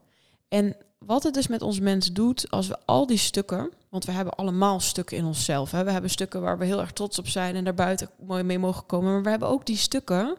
En 0.49 0.77
wat 0.99 1.23
het 1.23 1.35
dus 1.35 1.47
met 1.47 1.63
ons 1.63 1.81
mens 1.81 2.13
doet 2.13 2.51
als 2.51 2.69
we 2.69 2.79
al 2.85 3.07
die 3.07 3.19
stukken, 3.19 3.73
want 3.89 4.05
we 4.05 4.13
hebben 4.13 4.35
allemaal 4.35 4.81
stukken 4.81 5.17
in 5.17 5.25
onszelf. 5.25 5.71
Hè? 5.71 5.85
We 5.85 5.91
hebben 5.91 6.11
stukken 6.11 6.41
waar 6.41 6.59
we 6.59 6.65
heel 6.65 6.81
erg 6.81 6.93
trots 6.93 7.19
op 7.19 7.29
zijn 7.29 7.55
en 7.55 7.65
daarbuiten 7.65 8.11
mooi 8.27 8.43
mee 8.43 8.59
mogen 8.59 8.87
komen. 8.87 9.13
Maar 9.13 9.23
we 9.23 9.31
hebben 9.31 9.49
ook 9.49 9.67
die 9.67 9.77
stukken 9.77 10.37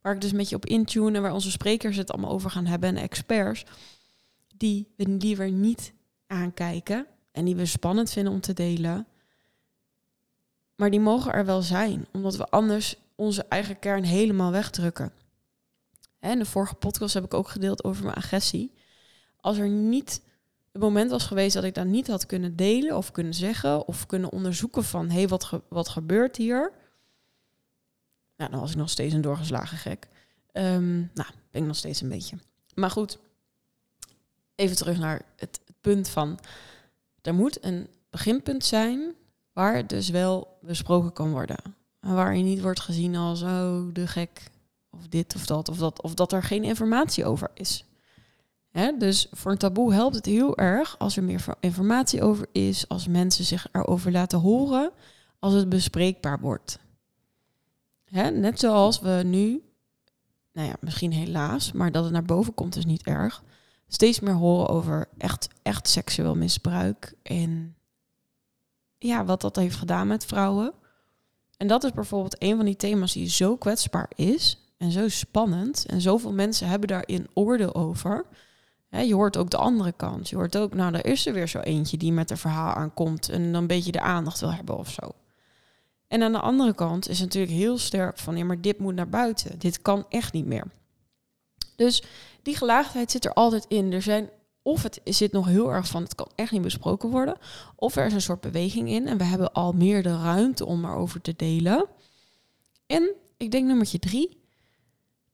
waar 0.00 0.14
ik 0.14 0.20
dus 0.20 0.32
met 0.32 0.48
je 0.48 0.56
op 0.56 0.66
intune 0.66 1.16
en 1.16 1.22
waar 1.22 1.32
onze 1.32 1.50
sprekers 1.50 1.96
het 1.96 2.12
allemaal 2.12 2.30
over 2.30 2.50
gaan 2.50 2.66
hebben 2.66 2.88
en 2.88 3.02
experts, 3.02 3.64
die 4.54 4.92
we 4.96 5.08
liever 5.08 5.50
niet 5.50 5.92
aankijken 6.26 7.06
en 7.32 7.44
die 7.44 7.56
we 7.56 7.66
spannend 7.66 8.10
vinden 8.10 8.32
om 8.32 8.40
te 8.40 8.52
delen. 8.52 9.06
Maar 10.74 10.90
die 10.90 11.00
mogen 11.00 11.32
er 11.32 11.44
wel 11.44 11.62
zijn, 11.62 12.06
omdat 12.12 12.36
we 12.36 12.48
anders 12.48 12.96
onze 13.18 13.44
eigen 13.48 13.78
kern 13.78 14.04
helemaal 14.04 14.50
wegdrukken. 14.50 15.12
En 16.18 16.38
de 16.38 16.44
vorige 16.44 16.74
podcast 16.74 17.14
heb 17.14 17.24
ik 17.24 17.34
ook 17.34 17.48
gedeeld 17.48 17.84
over 17.84 18.04
mijn 18.04 18.16
agressie. 18.16 18.72
Als 19.40 19.58
er 19.58 19.68
niet 19.68 20.22
het 20.72 20.82
moment 20.82 21.10
was 21.10 21.24
geweest 21.26 21.54
dat 21.54 21.64
ik 21.64 21.74
dat 21.74 21.86
niet 21.86 22.06
had 22.06 22.26
kunnen 22.26 22.56
delen 22.56 22.96
of 22.96 23.10
kunnen 23.10 23.34
zeggen 23.34 23.86
of 23.86 24.06
kunnen 24.06 24.32
onderzoeken 24.32 24.84
van 24.84 25.08
hé, 25.08 25.18
hey, 25.18 25.28
wat, 25.28 25.60
wat 25.68 25.88
gebeurt 25.88 26.36
hier? 26.36 26.72
Nou, 28.36 28.50
dan 28.50 28.60
was 28.60 28.70
ik 28.70 28.76
nog 28.76 28.90
steeds 28.90 29.14
een 29.14 29.20
doorgeslagen 29.20 29.78
gek. 29.78 30.08
Um, 30.52 31.10
nou, 31.14 31.28
ben 31.50 31.60
ik 31.60 31.66
nog 31.66 31.76
steeds 31.76 32.00
een 32.00 32.08
beetje. 32.08 32.36
Maar 32.74 32.90
goed, 32.90 33.18
even 34.54 34.76
terug 34.76 34.98
naar 34.98 35.22
het 35.36 35.60
punt 35.80 36.08
van 36.08 36.38
er 37.22 37.34
moet 37.34 37.64
een 37.64 37.88
beginpunt 38.10 38.64
zijn 38.64 39.14
waar 39.52 39.76
het 39.76 39.88
dus 39.88 40.08
wel 40.08 40.58
besproken 40.62 41.12
kan 41.12 41.30
worden. 41.30 41.76
Waar 42.00 42.36
je 42.36 42.42
niet 42.42 42.60
wordt 42.60 42.80
gezien 42.80 43.16
als 43.16 43.42
oh, 43.42 43.80
de 43.92 44.06
gek 44.06 44.50
of 44.90 45.08
dit 45.08 45.34
of 45.34 45.46
dat 45.46 45.68
of 45.68 45.76
dat 45.76 46.02
of 46.02 46.14
dat 46.14 46.32
er 46.32 46.42
geen 46.42 46.64
informatie 46.64 47.24
over 47.24 47.50
is. 47.54 47.84
Hè? 48.70 48.96
Dus 48.96 49.26
voor 49.30 49.50
een 49.50 49.58
taboe 49.58 49.92
helpt 49.92 50.14
het 50.14 50.26
heel 50.26 50.56
erg 50.56 50.98
als 50.98 51.16
er 51.16 51.24
meer 51.24 51.44
informatie 51.60 52.22
over 52.22 52.46
is, 52.52 52.88
als 52.88 53.08
mensen 53.08 53.44
zich 53.44 53.68
erover 53.72 54.12
laten 54.12 54.38
horen, 54.38 54.92
als 55.38 55.52
het 55.52 55.68
bespreekbaar 55.68 56.40
wordt. 56.40 56.78
Hè? 58.04 58.30
Net 58.30 58.60
zoals 58.60 59.00
we 59.00 59.22
nu, 59.24 59.62
nou 60.52 60.68
ja, 60.68 60.74
misschien 60.80 61.12
helaas, 61.12 61.72
maar 61.72 61.92
dat 61.92 62.04
het 62.04 62.12
naar 62.12 62.24
boven 62.24 62.54
komt 62.54 62.76
is 62.76 62.84
niet 62.84 63.02
erg, 63.02 63.42
steeds 63.88 64.20
meer 64.20 64.34
horen 64.34 64.68
over 64.68 65.08
echt, 65.18 65.48
echt 65.62 65.88
seksueel 65.88 66.34
misbruik 66.34 67.14
en 67.22 67.76
ja, 68.98 69.24
wat 69.24 69.40
dat 69.40 69.56
heeft 69.56 69.76
gedaan 69.76 70.06
met 70.06 70.24
vrouwen. 70.24 70.72
En 71.58 71.66
dat 71.66 71.84
is 71.84 71.92
bijvoorbeeld 71.92 72.42
een 72.42 72.56
van 72.56 72.64
die 72.64 72.76
thema's 72.76 73.12
die 73.12 73.28
zo 73.28 73.56
kwetsbaar 73.56 74.10
is 74.14 74.58
en 74.76 74.90
zo 74.90 75.08
spannend. 75.08 75.86
En 75.86 76.00
zoveel 76.00 76.32
mensen 76.32 76.68
hebben 76.68 76.88
daarin 76.88 77.26
oordeel 77.34 77.74
over 77.74 78.26
je 78.90 79.14
hoort 79.14 79.36
ook 79.36 79.50
de 79.50 79.56
andere 79.56 79.92
kant. 79.92 80.28
Je 80.28 80.36
hoort 80.36 80.56
ook, 80.56 80.74
nou, 80.74 80.92
daar 80.92 81.06
is 81.06 81.26
er 81.26 81.32
weer 81.32 81.48
zo 81.48 81.60
eentje 81.60 81.96
die 81.96 82.12
met 82.12 82.30
een 82.30 82.36
verhaal 82.36 82.74
aankomt 82.74 83.28
en 83.28 83.52
dan 83.52 83.60
een 83.60 83.66
beetje 83.66 83.92
de 83.92 84.00
aandacht 84.00 84.40
wil 84.40 84.52
hebben 84.52 84.78
of 84.78 84.90
zo. 84.90 85.14
En 86.08 86.22
aan 86.22 86.32
de 86.32 86.40
andere 86.40 86.74
kant 86.74 87.08
is 87.08 87.20
natuurlijk 87.20 87.52
heel 87.52 87.78
sterk 87.78 88.18
van, 88.18 88.36
ja, 88.36 88.44
maar 88.44 88.60
dit 88.60 88.78
moet 88.78 88.94
naar 88.94 89.08
buiten. 89.08 89.58
Dit 89.58 89.82
kan 89.82 90.06
echt 90.08 90.32
niet 90.32 90.46
meer. 90.46 90.64
Dus 91.76 92.02
die 92.42 92.56
gelaagdheid 92.56 93.10
zit 93.10 93.24
er 93.24 93.32
altijd 93.32 93.64
in. 93.68 93.92
Er 93.92 94.02
zijn, 94.02 94.30
of 94.68 94.82
het 94.82 95.00
zit 95.04 95.32
nog 95.32 95.46
heel 95.46 95.72
erg 95.72 95.86
van, 95.86 96.02
het 96.02 96.14
kan 96.14 96.30
echt 96.34 96.52
niet 96.52 96.62
besproken 96.62 97.10
worden. 97.10 97.38
Of 97.76 97.96
er 97.96 98.06
is 98.06 98.12
een 98.12 98.20
soort 98.20 98.40
beweging 98.40 98.88
in 98.88 99.06
en 99.06 99.18
we 99.18 99.24
hebben 99.24 99.52
al 99.52 99.72
meer 99.72 100.02
de 100.02 100.22
ruimte 100.22 100.66
om 100.66 100.84
erover 100.84 101.20
te 101.20 101.34
delen. 101.36 101.86
En 102.86 103.10
ik 103.36 103.50
denk 103.50 103.66
nummertje 103.66 103.98
drie, 103.98 104.40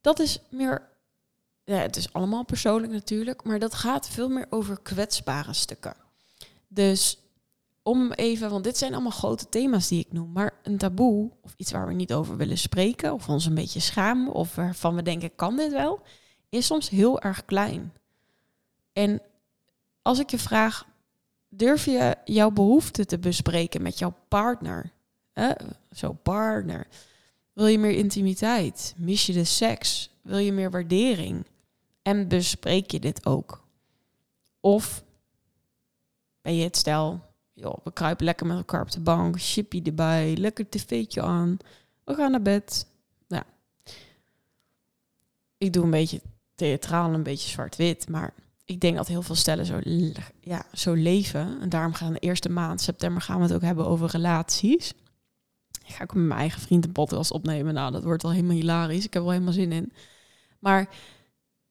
dat 0.00 0.18
is 0.18 0.40
meer 0.50 0.92
ja, 1.64 1.76
het 1.76 1.96
is 1.96 2.12
allemaal 2.12 2.44
persoonlijk 2.44 2.92
natuurlijk, 2.92 3.44
maar 3.44 3.58
dat 3.58 3.74
gaat 3.74 4.08
veel 4.08 4.28
meer 4.28 4.46
over 4.50 4.80
kwetsbare 4.82 5.52
stukken. 5.52 5.96
Dus 6.68 7.18
om 7.82 8.12
even, 8.12 8.50
want 8.50 8.64
dit 8.64 8.78
zijn 8.78 8.92
allemaal 8.92 9.10
grote 9.10 9.48
thema's 9.48 9.88
die 9.88 10.00
ik 10.00 10.12
noem, 10.12 10.32
maar 10.32 10.60
een 10.62 10.78
taboe 10.78 11.30
of 11.42 11.54
iets 11.56 11.72
waar 11.72 11.86
we 11.86 11.92
niet 11.92 12.12
over 12.12 12.36
willen 12.36 12.58
spreken 12.58 13.12
of 13.12 13.28
ons 13.28 13.46
een 13.46 13.54
beetje 13.54 13.80
schamen 13.80 14.32
of 14.32 14.54
waarvan 14.54 14.94
we 14.94 15.02
denken 15.02 15.34
kan 15.36 15.56
dit 15.56 15.72
wel, 15.72 16.00
is 16.48 16.66
soms 16.66 16.88
heel 16.88 17.20
erg 17.20 17.44
klein. 17.44 17.92
En 18.94 19.22
als 20.02 20.18
ik 20.18 20.30
je 20.30 20.38
vraag, 20.38 20.86
durf 21.48 21.84
je 21.84 22.16
jouw 22.24 22.50
behoeften 22.50 23.06
te 23.06 23.18
bespreken 23.18 23.82
met 23.82 23.98
jouw 23.98 24.14
partner? 24.28 24.92
Eh, 25.32 25.50
zo 25.92 26.12
partner. 26.12 26.86
Wil 27.52 27.66
je 27.66 27.78
meer 27.78 27.96
intimiteit? 27.96 28.94
Mis 28.96 29.26
je 29.26 29.32
de 29.32 29.44
seks? 29.44 30.10
Wil 30.22 30.38
je 30.38 30.52
meer 30.52 30.70
waardering? 30.70 31.46
En 32.02 32.28
bespreek 32.28 32.90
je 32.90 33.00
dit 33.00 33.26
ook? 33.26 33.64
Of 34.60 35.04
ben 36.40 36.56
je 36.56 36.64
het 36.64 36.76
stel, 36.76 37.20
joh, 37.52 37.76
we 37.84 37.92
kruipen 37.92 38.24
lekker 38.24 38.46
met 38.46 38.56
elkaar 38.56 38.80
op 38.80 38.90
de 38.90 39.00
bank, 39.00 39.40
chippy 39.40 39.82
erbij, 39.84 40.36
lekker 40.36 40.68
tv'tje 40.68 41.22
aan, 41.22 41.56
we 42.04 42.14
gaan 42.14 42.30
naar 42.30 42.42
bed. 42.42 42.86
Ja. 43.26 43.46
Ik 45.58 45.72
doe 45.72 45.84
een 45.84 45.90
beetje 45.90 46.20
theatraal, 46.54 47.14
een 47.14 47.22
beetje 47.22 47.50
zwart-wit, 47.50 48.08
maar 48.08 48.34
ik 48.64 48.80
denk 48.80 48.96
dat 48.96 49.08
heel 49.08 49.22
veel 49.22 49.34
stellen 49.34 49.66
zo, 49.66 49.80
ja, 50.40 50.66
zo 50.72 50.92
leven. 50.92 51.60
En 51.60 51.68
daarom 51.68 51.94
gaan 51.94 52.12
de 52.12 52.18
eerste 52.18 52.48
maand, 52.48 52.80
september, 52.80 53.22
gaan 53.22 53.36
we 53.36 53.42
het 53.42 53.52
ook 53.52 53.60
hebben 53.60 53.86
over 53.86 54.10
relaties. 54.10 54.92
Ik 55.86 55.94
ga 55.94 56.02
ook 56.02 56.14
met 56.14 56.24
mijn 56.24 56.40
eigen 56.40 56.60
vriend 56.60 56.84
een 56.84 56.92
podcast 56.92 57.30
opnemen. 57.30 57.74
Nou, 57.74 57.92
dat 57.92 58.04
wordt 58.04 58.24
al 58.24 58.30
helemaal 58.30 58.56
hilarisch. 58.56 59.04
Ik 59.04 59.12
heb 59.12 59.14
er 59.14 59.22
wel 59.22 59.30
helemaal 59.30 59.52
zin 59.52 59.72
in. 59.72 59.92
Maar 60.58 60.88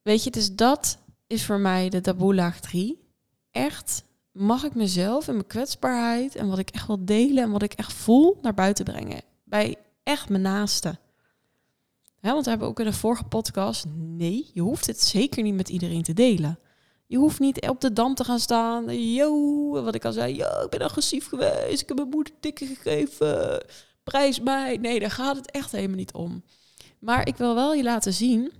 Weet 0.03 0.23
je, 0.23 0.29
dus 0.29 0.55
dat 0.55 0.97
is 1.27 1.45
voor 1.45 1.59
mij 1.59 1.89
de 1.89 2.01
taboe-laag 2.01 2.59
3. 2.59 2.99
Echt, 3.51 4.03
mag 4.31 4.63
ik 4.63 4.75
mezelf 4.75 5.27
en 5.27 5.33
mijn 5.33 5.47
kwetsbaarheid 5.47 6.35
en 6.35 6.47
wat 6.47 6.57
ik 6.57 6.69
echt 6.69 6.87
wil 6.87 7.05
delen 7.05 7.43
en 7.43 7.51
wat 7.51 7.61
ik 7.61 7.73
echt 7.73 7.93
voel 7.93 8.39
naar 8.41 8.53
buiten 8.53 8.85
brengen. 8.85 9.21
Bij 9.43 9.75
echt 10.03 10.29
mijn 10.29 10.41
naaste. 10.41 10.97
want 12.21 12.43
we 12.43 12.49
hebben 12.49 12.67
ook 12.67 12.79
in 12.79 12.85
de 12.85 12.93
vorige 12.93 13.23
podcast, 13.23 13.85
nee, 13.95 14.49
je 14.53 14.61
hoeft 14.61 14.87
het 14.87 15.01
zeker 15.01 15.43
niet 15.43 15.55
met 15.55 15.69
iedereen 15.69 16.03
te 16.03 16.13
delen. 16.13 16.59
Je 17.05 17.17
hoeft 17.17 17.39
niet 17.39 17.67
op 17.69 17.81
de 17.81 17.93
dam 17.93 18.15
te 18.15 18.23
gaan 18.23 18.39
staan. 18.39 18.97
Yo, 19.13 19.69
wat 19.71 19.95
ik 19.95 20.05
al 20.05 20.11
zei, 20.11 20.35
yo, 20.35 20.63
ik 20.63 20.69
ben 20.69 20.81
agressief 20.81 21.27
geweest. 21.27 21.81
Ik 21.81 21.87
heb 21.87 21.97
mijn 21.97 22.09
moeder 22.09 22.33
tikken 22.39 22.67
gegeven. 22.67 23.65
Prijs 24.03 24.39
mij. 24.39 24.77
Nee, 24.77 24.99
daar 24.99 25.11
gaat 25.11 25.35
het 25.35 25.51
echt 25.51 25.71
helemaal 25.71 25.97
niet 25.97 26.13
om. 26.13 26.43
Maar 26.99 27.27
ik 27.27 27.37
wil 27.37 27.55
wel 27.55 27.73
je 27.73 27.83
laten 27.83 28.13
zien 28.13 28.51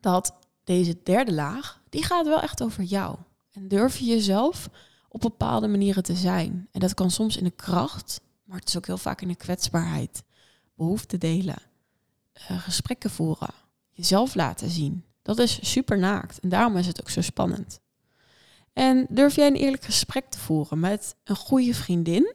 dat 0.00 0.34
deze 0.64 0.96
derde 1.02 1.32
laag, 1.32 1.82
die 1.88 2.04
gaat 2.04 2.26
wel 2.26 2.40
echt 2.40 2.62
over 2.62 2.82
jou. 2.82 3.16
En 3.52 3.68
durf 3.68 3.98
je 3.98 4.04
jezelf 4.04 4.68
op 5.08 5.20
bepaalde 5.20 5.68
manieren 5.68 6.02
te 6.02 6.14
zijn. 6.14 6.68
En 6.70 6.80
dat 6.80 6.94
kan 6.94 7.10
soms 7.10 7.36
in 7.36 7.44
de 7.44 7.50
kracht, 7.50 8.20
maar 8.44 8.58
het 8.58 8.68
is 8.68 8.76
ook 8.76 8.86
heel 8.86 8.98
vaak 8.98 9.20
in 9.20 9.28
de 9.28 9.36
kwetsbaarheid. 9.36 10.22
Behoefte 10.74 11.18
delen, 11.18 11.62
uh, 12.50 12.62
gesprekken 12.62 13.10
voeren, 13.10 13.54
jezelf 13.90 14.34
laten 14.34 14.70
zien. 14.70 15.04
Dat 15.22 15.38
is 15.38 15.70
super 15.70 15.98
naakt 15.98 16.40
en 16.40 16.48
daarom 16.48 16.76
is 16.76 16.86
het 16.86 17.00
ook 17.00 17.10
zo 17.10 17.20
spannend. 17.20 17.80
En 18.72 19.06
durf 19.08 19.34
jij 19.34 19.46
een 19.46 19.56
eerlijk 19.56 19.84
gesprek 19.84 20.30
te 20.30 20.38
voeren 20.38 20.80
met 20.80 21.14
een 21.24 21.36
goede 21.36 21.74
vriendin 21.74 22.34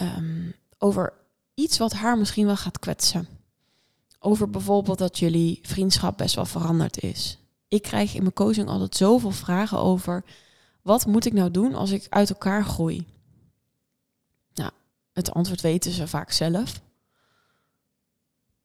um, 0.00 0.54
over 0.78 1.12
iets 1.54 1.78
wat 1.78 1.92
haar 1.92 2.18
misschien 2.18 2.46
wel 2.46 2.56
gaat 2.56 2.78
kwetsen? 2.78 3.28
over 4.26 4.50
bijvoorbeeld 4.50 4.98
dat 4.98 5.18
jullie 5.18 5.58
vriendschap 5.62 6.18
best 6.18 6.34
wel 6.34 6.44
veranderd 6.44 7.02
is. 7.02 7.38
Ik 7.68 7.82
krijg 7.82 8.14
in 8.14 8.20
mijn 8.20 8.32
coaching 8.32 8.68
altijd 8.68 8.96
zoveel 8.96 9.30
vragen 9.30 9.78
over 9.78 10.24
wat 10.82 11.06
moet 11.06 11.24
ik 11.24 11.32
nou 11.32 11.50
doen 11.50 11.74
als 11.74 11.90
ik 11.90 12.06
uit 12.08 12.30
elkaar 12.30 12.64
groei? 12.64 13.06
Nou, 14.54 14.70
het 15.12 15.32
antwoord 15.32 15.60
weten 15.60 15.92
ze 15.92 16.08
vaak 16.08 16.30
zelf. 16.30 16.80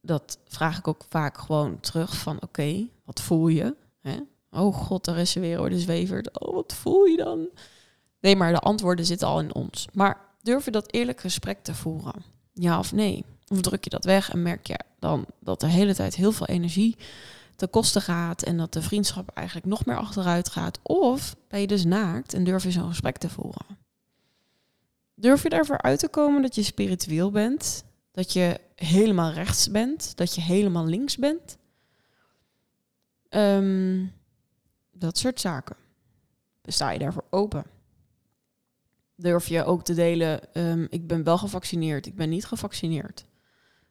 Dat 0.02 0.38
vraag 0.48 0.78
ik 0.78 0.88
ook 0.88 1.06
vaak 1.10 1.38
gewoon 1.38 1.80
terug 1.80 2.18
van 2.18 2.42
oké, 2.42 2.88
wat 3.06 3.22
voel 3.22 3.48
je? 3.48 3.76
Hè? 4.02 4.18
Oh 4.52 4.76
god, 4.76 5.06
daar 5.06 5.18
is 5.18 5.32
ze 5.32 5.40
weer 5.40 5.70
de 5.70 5.80
zwevert. 5.80 6.40
Oh, 6.40 6.54
wat 6.54 6.74
voel 6.74 7.06
je 7.06 7.18
dan? 7.18 7.48
Nee, 8.20 8.36
maar 8.36 8.52
de 8.52 8.60
antwoorden 8.60 9.06
zitten 9.06 9.28
al 9.28 9.40
in 9.40 9.54
ons. 9.54 9.88
Maar 9.94 10.18
durf 10.42 10.66
je 10.66 10.72
dat 10.72 10.94
eerlijk 10.94 11.20
gesprek 11.20 11.64
te 11.64 11.76
voeren? 11.76 12.24
Ja 12.54 12.80
of 12.80 12.92
nee? 12.92 13.26
Of 13.48 13.62
druk 13.62 13.84
je 13.84 13.90
dat 13.90 14.06
weg 14.06 14.32
en 14.32 14.42
merk 14.42 14.68
je 14.68 14.80
dan 15.00 15.26
dat 15.40 15.60
de 15.60 15.68
hele 15.68 15.96
tijd 15.96 16.16
heel 16.16 16.32
veel 16.32 16.48
energie 16.48 16.98
te 17.56 17.68
kosten 17.68 18.02
gaat 18.02 18.44
en 18.44 18.58
dat 18.58 18.74
de 18.74 18.82
vriendschap 18.82 19.30
eigenlijk 19.34 19.68
nog 19.68 19.86
meer 19.86 19.98
achteruit 19.98 20.50
gaat? 20.50 20.80
Of 20.82 21.36
ben 21.48 21.60
je 21.60 21.68
dus 21.68 21.86
naakt 21.86 22.34
en 22.34 22.44
durf 22.44 22.64
je 22.64 22.72
zo'n 22.72 22.90
gesprek 22.90 23.18
te 23.18 23.30
voeren? 23.30 23.66
Durf 25.16 25.44
je 25.44 25.50
ervoor 25.50 25.82
uit 25.82 26.00
te 26.00 26.08
komen 26.08 26.42
dat 26.42 26.56
je 26.56 26.64
spiritueel 26.64 27.32
bent? 27.32 27.84
Dat 28.12 28.34
je 28.34 28.60
helemaal 28.76 29.32
rechts 29.32 29.72
bent? 29.72 30.18
Dat 30.18 30.36
je 30.36 30.42
helemaal 30.42 30.86
links 30.86 31.18
bent? 31.18 31.58
Ehm, 33.30 34.06
dat 34.92 35.18
soort 35.18 35.40
zaken. 35.40 35.76
Sta 36.64 36.90
je 36.92 37.00
daarvoor 37.00 37.26
open? 37.30 37.64
Durf 39.16 39.48
je 39.48 39.64
ook 39.64 39.84
te 39.84 39.94
delen, 39.94 40.40
um, 40.54 40.88
ik 40.90 41.08
ben 41.08 41.24
wel 41.24 41.38
gevaccineerd, 41.38 42.06
ik 42.06 42.16
ben 42.16 42.30
niet 42.30 42.46
gevaccineerd. 42.46 43.26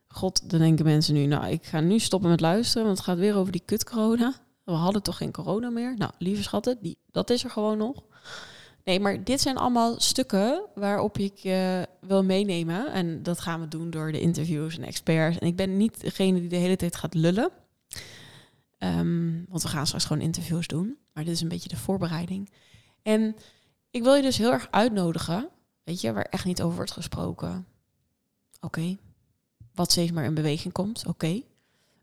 God, 0.08 0.50
dan 0.50 0.58
denken 0.58 0.84
mensen 0.84 1.14
nu, 1.14 1.26
nou, 1.26 1.46
ik 1.46 1.64
ga 1.64 1.80
nu 1.80 1.98
stoppen 1.98 2.30
met 2.30 2.40
luisteren, 2.40 2.86
want 2.86 2.96
het 2.96 3.06
gaat 3.06 3.18
weer 3.18 3.36
over 3.36 3.52
die 3.52 3.62
kut 3.64 3.84
corona. 3.84 4.34
We 4.64 4.72
hadden 4.72 5.02
toch 5.02 5.16
geen 5.16 5.32
corona 5.32 5.70
meer? 5.70 5.94
Nou, 5.96 6.12
lieve 6.18 6.42
schatten, 6.42 6.78
die, 6.80 6.98
dat 7.10 7.30
is 7.30 7.44
er 7.44 7.50
gewoon 7.50 7.78
nog. 7.78 8.04
Nee, 8.84 9.00
maar 9.00 9.24
dit 9.24 9.40
zijn 9.40 9.56
allemaal 9.56 10.00
stukken 10.00 10.66
waarop 10.74 11.18
ik 11.18 11.36
je 11.36 11.86
wil 12.00 12.24
meenemen. 12.24 12.92
En 12.92 13.22
dat 13.22 13.40
gaan 13.40 13.60
we 13.60 13.68
doen 13.68 13.90
door 13.90 14.12
de 14.12 14.20
interviews 14.20 14.76
en 14.76 14.84
experts. 14.84 15.38
En 15.38 15.46
ik 15.46 15.56
ben 15.56 15.76
niet 15.76 16.00
degene 16.00 16.40
die 16.40 16.48
de 16.48 16.56
hele 16.56 16.76
tijd 16.76 16.96
gaat 16.96 17.14
lullen. 17.14 17.50
Ehm, 18.78 19.44
want 19.48 19.62
we 19.62 19.68
gaan 19.68 19.86
straks 19.86 20.04
gewoon 20.04 20.22
interviews 20.22 20.66
doen. 20.66 20.96
Maar 21.12 21.24
dit 21.24 21.34
is 21.34 21.40
een 21.40 21.48
beetje 21.48 21.68
de 21.68 21.76
voorbereiding. 21.76 22.50
En 23.02 23.36
ik 23.90 24.02
wil 24.02 24.14
je 24.14 24.22
dus 24.22 24.36
heel 24.36 24.52
erg 24.52 24.68
uitnodigen, 24.70 25.48
weet 25.84 26.00
je, 26.00 26.12
waar 26.12 26.24
echt 26.30 26.44
niet 26.44 26.62
over 26.62 26.76
wordt 26.76 26.92
gesproken 26.92 27.66
Oké. 28.60 28.96
Wat 29.74 29.90
steeds 29.90 30.10
maar 30.10 30.24
in 30.24 30.34
beweging 30.34 30.72
komt. 30.72 31.06
Oké. 31.06 31.42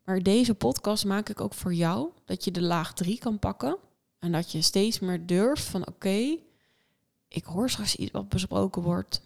Maar 0.04 0.20
deze 0.20 0.54
podcast 0.54 1.06
maak 1.06 1.30
ik 1.30 1.42
ook 1.42 1.54
voor 1.54 1.74
jou. 1.74 2.10
Dat 2.26 2.44
je 2.44 2.52
de 2.52 2.62
laag 2.62 2.94
3 2.94 3.20
kan 3.20 3.40
pakken. 3.40 3.78
En 4.20 4.32
dat 4.32 4.52
je 4.52 4.62
steeds 4.62 5.00
meer 5.00 5.26
durft 5.26 5.64
van 5.64 5.88
oké. 5.88 6.38
Ik 7.28 7.44
hoor 7.44 7.70
straks 7.70 7.96
iets 7.96 8.12
wat 8.12 8.30
besproken 8.30 8.82
wordt. 8.82 9.22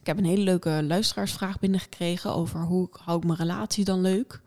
Ik 0.00 0.06
heb 0.06 0.18
een 0.18 0.24
hele 0.24 0.42
leuke 0.42 0.82
luisteraarsvraag 0.82 1.58
binnengekregen 1.58 2.34
over 2.34 2.60
hoe 2.60 2.88
hou 2.90 3.18
ik 3.18 3.24
mijn 3.24 3.38
relatie 3.38 3.84
dan 3.84 4.00
leuk. 4.00 4.40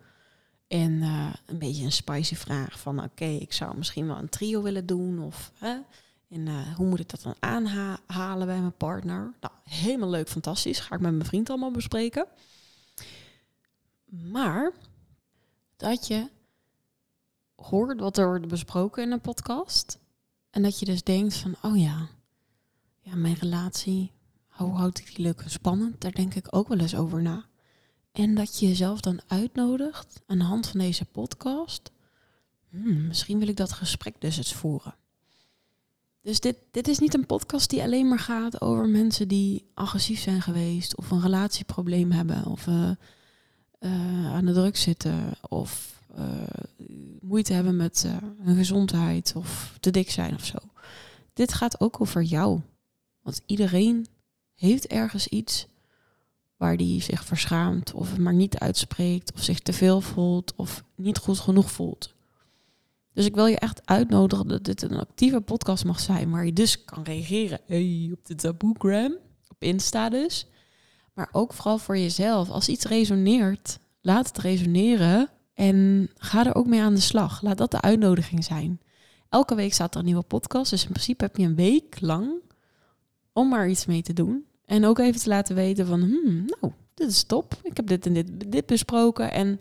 En 0.67 1.01
eh, 1.01 1.33
een 1.45 1.59
beetje 1.59 1.83
een 1.83 1.91
spicy 1.91 2.35
vraag 2.35 2.79
van 2.79 3.03
oké, 3.03 3.25
ik 3.25 3.53
zou 3.53 3.77
misschien 3.77 4.07
wel 4.07 4.17
een 4.17 4.29
trio 4.29 4.61
willen 4.61 4.85
doen. 4.85 5.19
Of 5.19 5.51
hè, 5.55 5.77
en 6.33 6.47
uh, 6.47 6.75
hoe 6.75 6.87
moet 6.87 6.99
ik 6.99 7.09
dat 7.09 7.21
dan 7.21 7.35
aanhalen 7.39 8.47
bij 8.47 8.59
mijn 8.59 8.77
partner? 8.77 9.33
Nou, 9.41 9.53
helemaal 9.63 10.09
leuk, 10.09 10.29
fantastisch. 10.29 10.79
Ga 10.79 10.95
ik 10.95 11.01
met 11.01 11.11
mijn 11.11 11.25
vriend 11.25 11.49
allemaal 11.49 11.71
bespreken. 11.71 12.27
Maar 14.05 14.71
dat 15.77 16.07
je 16.07 16.29
hoort 17.55 17.99
wat 17.99 18.17
er 18.17 18.27
wordt 18.27 18.47
besproken 18.47 19.03
in 19.03 19.11
een 19.11 19.21
podcast. 19.21 19.99
En 20.49 20.61
dat 20.61 20.79
je 20.79 20.85
dus 20.85 21.03
denkt 21.03 21.35
van, 21.35 21.55
oh 21.61 21.79
ja, 21.79 22.07
ja, 23.03 23.15
mijn 23.15 23.35
relatie, 23.39 24.11
hoe 24.47 24.71
houd 24.73 24.99
ik 24.99 25.15
die 25.15 25.25
leuk 25.25 25.41
en 25.41 25.49
spannend? 25.49 26.01
Daar 26.01 26.11
denk 26.11 26.33
ik 26.33 26.47
ook 26.49 26.67
wel 26.67 26.79
eens 26.79 26.95
over 26.95 27.21
na. 27.21 27.45
En 28.11 28.35
dat 28.35 28.59
je 28.59 28.67
jezelf 28.67 28.99
dan 29.01 29.21
uitnodigt 29.27 30.21
aan 30.27 30.37
de 30.37 30.43
hand 30.43 30.67
van 30.67 30.79
deze 30.79 31.05
podcast. 31.05 31.91
Hmm, 32.69 33.07
misschien 33.07 33.39
wil 33.39 33.47
ik 33.47 33.55
dat 33.55 33.71
gesprek 33.71 34.15
dus 34.19 34.37
eens 34.37 34.53
voeren. 34.53 34.95
Dus 36.21 36.39
dit, 36.39 36.57
dit 36.71 36.87
is 36.87 36.99
niet 36.99 37.13
een 37.13 37.25
podcast 37.25 37.69
die 37.69 37.81
alleen 37.81 38.07
maar 38.07 38.19
gaat 38.19 38.61
over 38.61 38.89
mensen 38.89 39.27
die 39.27 39.65
agressief 39.73 40.19
zijn 40.19 40.41
geweest 40.41 40.97
of 40.97 41.11
een 41.11 41.21
relatieprobleem 41.21 42.11
hebben 42.11 42.45
of 42.45 42.67
uh, 42.67 42.89
uh, 43.79 44.33
aan 44.33 44.45
de 44.45 44.53
druk 44.53 44.77
zitten 44.77 45.31
of 45.49 46.01
uh, 46.17 46.25
moeite 47.21 47.53
hebben 47.53 47.75
met 47.75 48.07
hun 48.41 48.55
gezondheid 48.55 49.33
of 49.35 49.77
te 49.79 49.91
dik 49.91 50.11
zijn 50.11 50.35
of 50.35 50.45
zo. 50.45 50.57
Dit 51.33 51.53
gaat 51.53 51.79
ook 51.79 52.01
over 52.01 52.21
jou. 52.21 52.61
Want 53.23 53.41
iedereen 53.45 54.07
heeft 54.55 54.87
ergens 54.87 55.27
iets 55.27 55.67
waar 56.57 56.77
die 56.77 57.01
zich 57.01 57.25
verschaamt 57.25 57.93
of 57.93 58.09
het 58.09 58.19
maar 58.19 58.33
niet 58.33 58.57
uitspreekt 58.57 59.33
of 59.33 59.43
zich 59.43 59.59
te 59.59 59.73
veel 59.73 60.01
voelt 60.01 60.53
of 60.55 60.83
niet 60.95 61.17
goed 61.17 61.39
genoeg 61.39 61.71
voelt. 61.71 62.13
Dus 63.13 63.25
ik 63.25 63.35
wil 63.35 63.45
je 63.45 63.59
echt 63.59 63.81
uitnodigen 63.85 64.47
dat 64.47 64.63
dit 64.63 64.81
een 64.81 64.99
actieve 64.99 65.41
podcast 65.41 65.85
mag 65.85 65.99
zijn, 65.99 66.29
waar 66.29 66.45
je 66.45 66.53
dus 66.53 66.85
kan 66.85 67.03
reageren 67.03 67.59
hey, 67.65 68.09
op 68.13 68.25
de 68.25 68.35
taboegram, 68.35 69.17
op 69.47 69.63
Insta 69.63 70.09
dus. 70.09 70.47
Maar 71.13 71.29
ook 71.31 71.53
vooral 71.53 71.77
voor 71.77 71.97
jezelf. 71.97 72.49
Als 72.49 72.69
iets 72.69 72.85
resoneert, 72.85 73.79
laat 74.01 74.27
het 74.27 74.37
resoneren 74.37 75.29
en 75.53 76.09
ga 76.15 76.45
er 76.45 76.55
ook 76.55 76.67
mee 76.67 76.81
aan 76.81 76.95
de 76.95 77.01
slag. 77.01 77.41
Laat 77.41 77.57
dat 77.57 77.71
de 77.71 77.81
uitnodiging 77.81 78.43
zijn. 78.43 78.81
Elke 79.29 79.55
week 79.55 79.73
staat 79.73 79.93
er 79.93 79.99
een 79.99 80.05
nieuwe 80.05 80.23
podcast, 80.23 80.69
dus 80.69 80.83
in 80.83 80.89
principe 80.89 81.23
heb 81.23 81.37
je 81.37 81.45
een 81.45 81.55
week 81.55 82.01
lang 82.01 82.31
om 83.33 83.49
maar 83.49 83.69
iets 83.69 83.85
mee 83.85 84.01
te 84.01 84.13
doen. 84.13 84.45
En 84.65 84.85
ook 84.85 84.99
even 84.99 85.21
te 85.21 85.29
laten 85.29 85.55
weten 85.55 85.87
van, 85.87 86.01
hmm, 86.01 86.45
nou, 86.45 86.73
dit 86.93 87.09
is 87.09 87.23
top. 87.23 87.59
Ik 87.63 87.77
heb 87.77 87.87
dit 87.87 88.05
en 88.05 88.13
dit, 88.13 88.51
dit 88.51 88.65
besproken 88.65 89.31
en, 89.31 89.59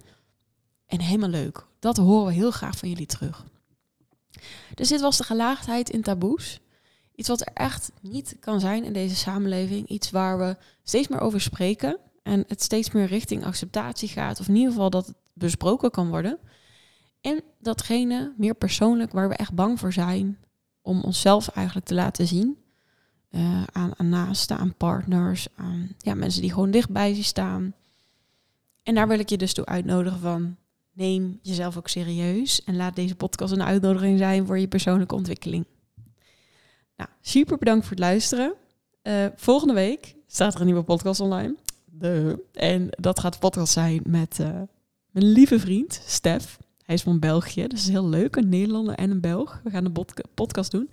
en 0.87 1.01
helemaal 1.01 1.29
leuk. 1.29 1.67
Dat 1.79 1.97
horen 1.97 2.27
we 2.27 2.33
heel 2.33 2.51
graag 2.51 2.79
van 2.79 2.89
jullie 2.89 3.07
terug. 3.07 3.45
Dus 4.75 4.89
dit 4.89 5.01
was 5.01 5.17
de 5.17 5.25
gelaagdheid 5.25 5.91
in 5.91 6.03
taboes. 6.03 6.61
Iets 7.15 7.29
wat 7.29 7.41
er 7.41 7.53
echt 7.55 7.93
niet 8.01 8.37
kan 8.41 8.61
zijn 8.61 8.85
in 8.85 8.93
deze 8.93 9.17
samenleving. 9.17 9.89
Iets 9.89 10.11
waar 10.11 10.39
we 10.39 10.57
steeds 10.83 11.09
meer 11.09 11.21
over 11.21 11.41
spreken. 11.41 11.99
En 12.23 12.45
het 12.49 12.63
steeds 12.63 12.91
meer 12.91 13.07
richting 13.07 13.45
acceptatie 13.45 14.09
gaat. 14.09 14.41
Of 14.41 14.49
in 14.49 14.55
ieder 14.55 14.73
geval 14.73 14.91
dat 14.91 15.07
het 15.07 15.17
besproken 15.33 15.91
kan 15.91 16.09
worden. 16.09 16.39
En 17.21 17.43
datgene 17.59 18.33
meer 18.37 18.55
persoonlijk 18.55 19.13
waar 19.13 19.29
we 19.29 19.35
echt 19.35 19.53
bang 19.53 19.79
voor 19.79 19.93
zijn. 19.93 20.39
Om 20.83 21.03
onszelf 21.03 21.49
eigenlijk 21.49 21.87
te 21.87 21.95
laten 21.95 22.27
zien. 22.27 22.62
Uh, 23.35 23.63
aan, 23.73 23.93
aan 23.97 24.09
naasten, 24.09 24.57
aan 24.57 24.75
partners, 24.75 25.47
aan 25.55 25.95
ja, 25.99 26.15
mensen 26.15 26.41
die 26.41 26.53
gewoon 26.53 26.71
dichtbij 26.71 27.17
je 27.17 27.23
staan. 27.23 27.75
En 28.83 28.95
daar 28.95 29.09
wil 29.09 29.19
ik 29.19 29.29
je 29.29 29.37
dus 29.37 29.53
toe 29.53 29.67
uitnodigen 29.67 30.21
van 30.21 30.57
neem 30.93 31.39
jezelf 31.43 31.77
ook 31.77 31.89
serieus 31.89 32.65
en 32.65 32.77
laat 32.77 32.97
deze 32.97 33.15
podcast 33.15 33.53
een 33.53 33.63
uitnodiging 33.63 34.19
zijn 34.19 34.47
voor 34.47 34.59
je 34.59 34.69
persoonlijke 34.69 35.15
ontwikkeling. 35.15 35.65
Nou, 36.97 37.11
super 37.21 37.59
bedankt 37.59 37.83
voor 37.83 37.97
het 37.97 38.05
luisteren. 38.05 38.55
Uh, 39.03 39.27
volgende 39.37 39.75
week 39.75 40.15
staat 40.27 40.55
er 40.55 40.61
een 40.61 40.67
nieuwe 40.67 40.83
podcast 40.83 41.21
online. 41.21 41.57
De. 41.85 42.45
En 42.53 42.89
dat 42.91 43.21
gaat 43.21 43.33
de 43.33 43.39
podcast 43.39 43.73
zijn 43.73 44.01
met 44.07 44.39
uh, 44.41 44.47
mijn 45.11 45.27
lieve 45.27 45.59
vriend 45.59 46.03
Stef. 46.07 46.59
Hij 46.85 46.95
is 46.95 47.03
van 47.03 47.19
België, 47.19 47.67
dus 47.67 47.83
is 47.83 47.89
heel 47.89 48.09
leuk. 48.09 48.37
Een 48.37 48.49
Nederlander 48.49 48.95
en 48.95 49.11
een 49.11 49.21
Belg. 49.21 49.61
We 49.65 49.71
gaan 49.71 49.85
een 49.85 50.07
podcast 50.35 50.71
doen. 50.71 50.91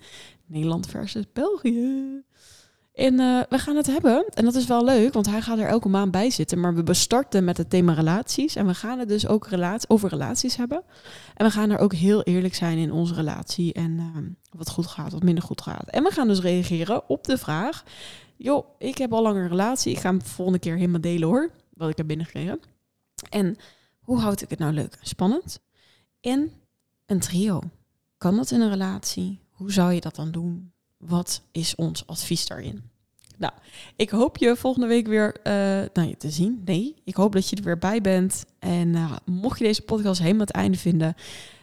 Nederland 0.50 0.86
versus 0.86 1.24
België. 1.32 2.22
En 2.94 3.20
uh, 3.20 3.42
we 3.48 3.58
gaan 3.58 3.76
het 3.76 3.86
hebben, 3.86 4.24
en 4.28 4.44
dat 4.44 4.54
is 4.54 4.66
wel 4.66 4.84
leuk, 4.84 5.12
want 5.12 5.26
hij 5.26 5.42
gaat 5.42 5.58
er 5.58 5.66
elke 5.66 5.88
maand 5.88 6.10
bij 6.10 6.30
zitten. 6.30 6.60
Maar 6.60 6.74
we 6.74 6.82
bestarten 6.82 7.44
met 7.44 7.56
het 7.56 7.70
thema 7.70 7.92
relaties. 7.92 8.56
En 8.56 8.66
we 8.66 8.74
gaan 8.74 8.98
het 8.98 9.08
dus 9.08 9.26
ook 9.26 9.48
over 9.88 10.08
relaties 10.08 10.56
hebben. 10.56 10.82
En 11.34 11.46
we 11.46 11.52
gaan 11.52 11.70
er 11.70 11.78
ook 11.78 11.92
heel 11.92 12.22
eerlijk 12.22 12.54
zijn 12.54 12.78
in 12.78 12.92
onze 12.92 13.14
relatie. 13.14 13.72
En 13.72 13.90
uh, 13.90 14.16
wat 14.50 14.70
goed 14.70 14.86
gaat, 14.86 15.12
wat 15.12 15.22
minder 15.22 15.44
goed 15.44 15.60
gaat. 15.60 15.90
En 15.90 16.02
we 16.02 16.10
gaan 16.10 16.28
dus 16.28 16.40
reageren 16.40 17.08
op 17.08 17.24
de 17.24 17.38
vraag. 17.38 17.84
Joh, 18.36 18.66
ik 18.78 18.98
heb 18.98 19.12
al 19.12 19.22
langer 19.22 19.42
een 19.42 19.48
relatie. 19.48 19.92
Ik 19.92 19.98
ga 19.98 20.08
hem 20.08 20.22
volgende 20.22 20.58
keer 20.60 20.76
helemaal 20.76 21.00
delen 21.00 21.28
hoor. 21.28 21.50
Wat 21.74 21.90
ik 21.90 21.96
heb 21.96 22.06
binnengekregen. 22.06 22.60
En 23.30 23.56
hoe 24.00 24.18
houd 24.18 24.40
ik 24.40 24.50
het 24.50 24.58
nou 24.58 24.72
leuk 24.72 24.96
en 25.00 25.06
spannend? 25.06 25.60
En 26.20 26.52
een 27.06 27.20
trio. 27.20 27.60
Kan 28.18 28.36
dat 28.36 28.50
in 28.50 28.60
een 28.60 28.70
relatie? 28.70 29.40
Hoe 29.60 29.72
zou 29.72 29.92
je 29.92 30.00
dat 30.00 30.14
dan 30.14 30.30
doen? 30.30 30.72
Wat 30.96 31.42
is 31.52 31.74
ons 31.74 32.06
advies 32.06 32.46
daarin? 32.46 32.82
Nou, 33.38 33.52
ik 33.96 34.10
hoop 34.10 34.36
je 34.36 34.56
volgende 34.56 34.86
week 34.86 35.06
weer 35.06 35.36
uh, 35.44 35.52
nou, 35.92 36.14
te 36.18 36.30
zien. 36.30 36.62
Nee, 36.64 36.94
ik 37.04 37.14
hoop 37.14 37.32
dat 37.32 37.48
je 37.48 37.56
er 37.56 37.62
weer 37.62 37.78
bij 37.78 38.00
bent. 38.00 38.44
En 38.58 38.88
uh, 38.88 39.12
mocht 39.24 39.58
je 39.58 39.64
deze 39.64 39.82
podcast 39.82 40.20
helemaal 40.20 40.46
het 40.46 40.50
einde 40.50 40.78
vinden, 40.78 41.14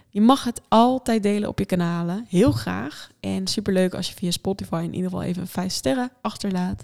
je 0.10 0.22
mag 0.22 0.44
het 0.44 0.62
altijd 0.68 1.24
delen 1.24 1.50
op 1.50 1.60
je 1.60 1.66
kanalen. 1.66 2.26
Heel 2.30 2.52
graag. 2.52 3.12
En 3.20 3.48
superleuk 3.48 3.94
als 3.94 4.08
je 4.08 4.16
via 4.16 4.32
Spotify 4.32 4.82
in 4.84 4.94
ieder 4.94 5.10
geval 5.10 5.26
even 5.26 5.48
vijf 5.48 5.72
sterren 5.72 6.12
achterlaat. 6.22 6.84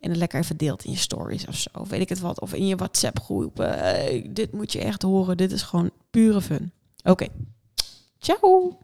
En 0.00 0.10
het 0.10 0.18
lekker 0.18 0.40
even 0.40 0.56
deelt 0.56 0.84
in 0.84 0.90
je 0.90 0.98
stories 0.98 1.46
of 1.46 1.56
zo. 1.56 1.70
Weet 1.88 2.00
ik 2.00 2.08
het 2.08 2.20
wat. 2.20 2.40
Of 2.40 2.54
in 2.54 2.66
je 2.66 2.76
WhatsApp 2.76 3.20
groep. 3.20 3.60
Uh, 3.60 4.24
dit 4.30 4.52
moet 4.52 4.72
je 4.72 4.80
echt 4.80 5.02
horen. 5.02 5.36
Dit 5.36 5.52
is 5.52 5.62
gewoon 5.62 5.90
pure 6.10 6.40
fun. 6.40 6.72
Oké. 7.04 7.26
Ciao. 8.18 8.78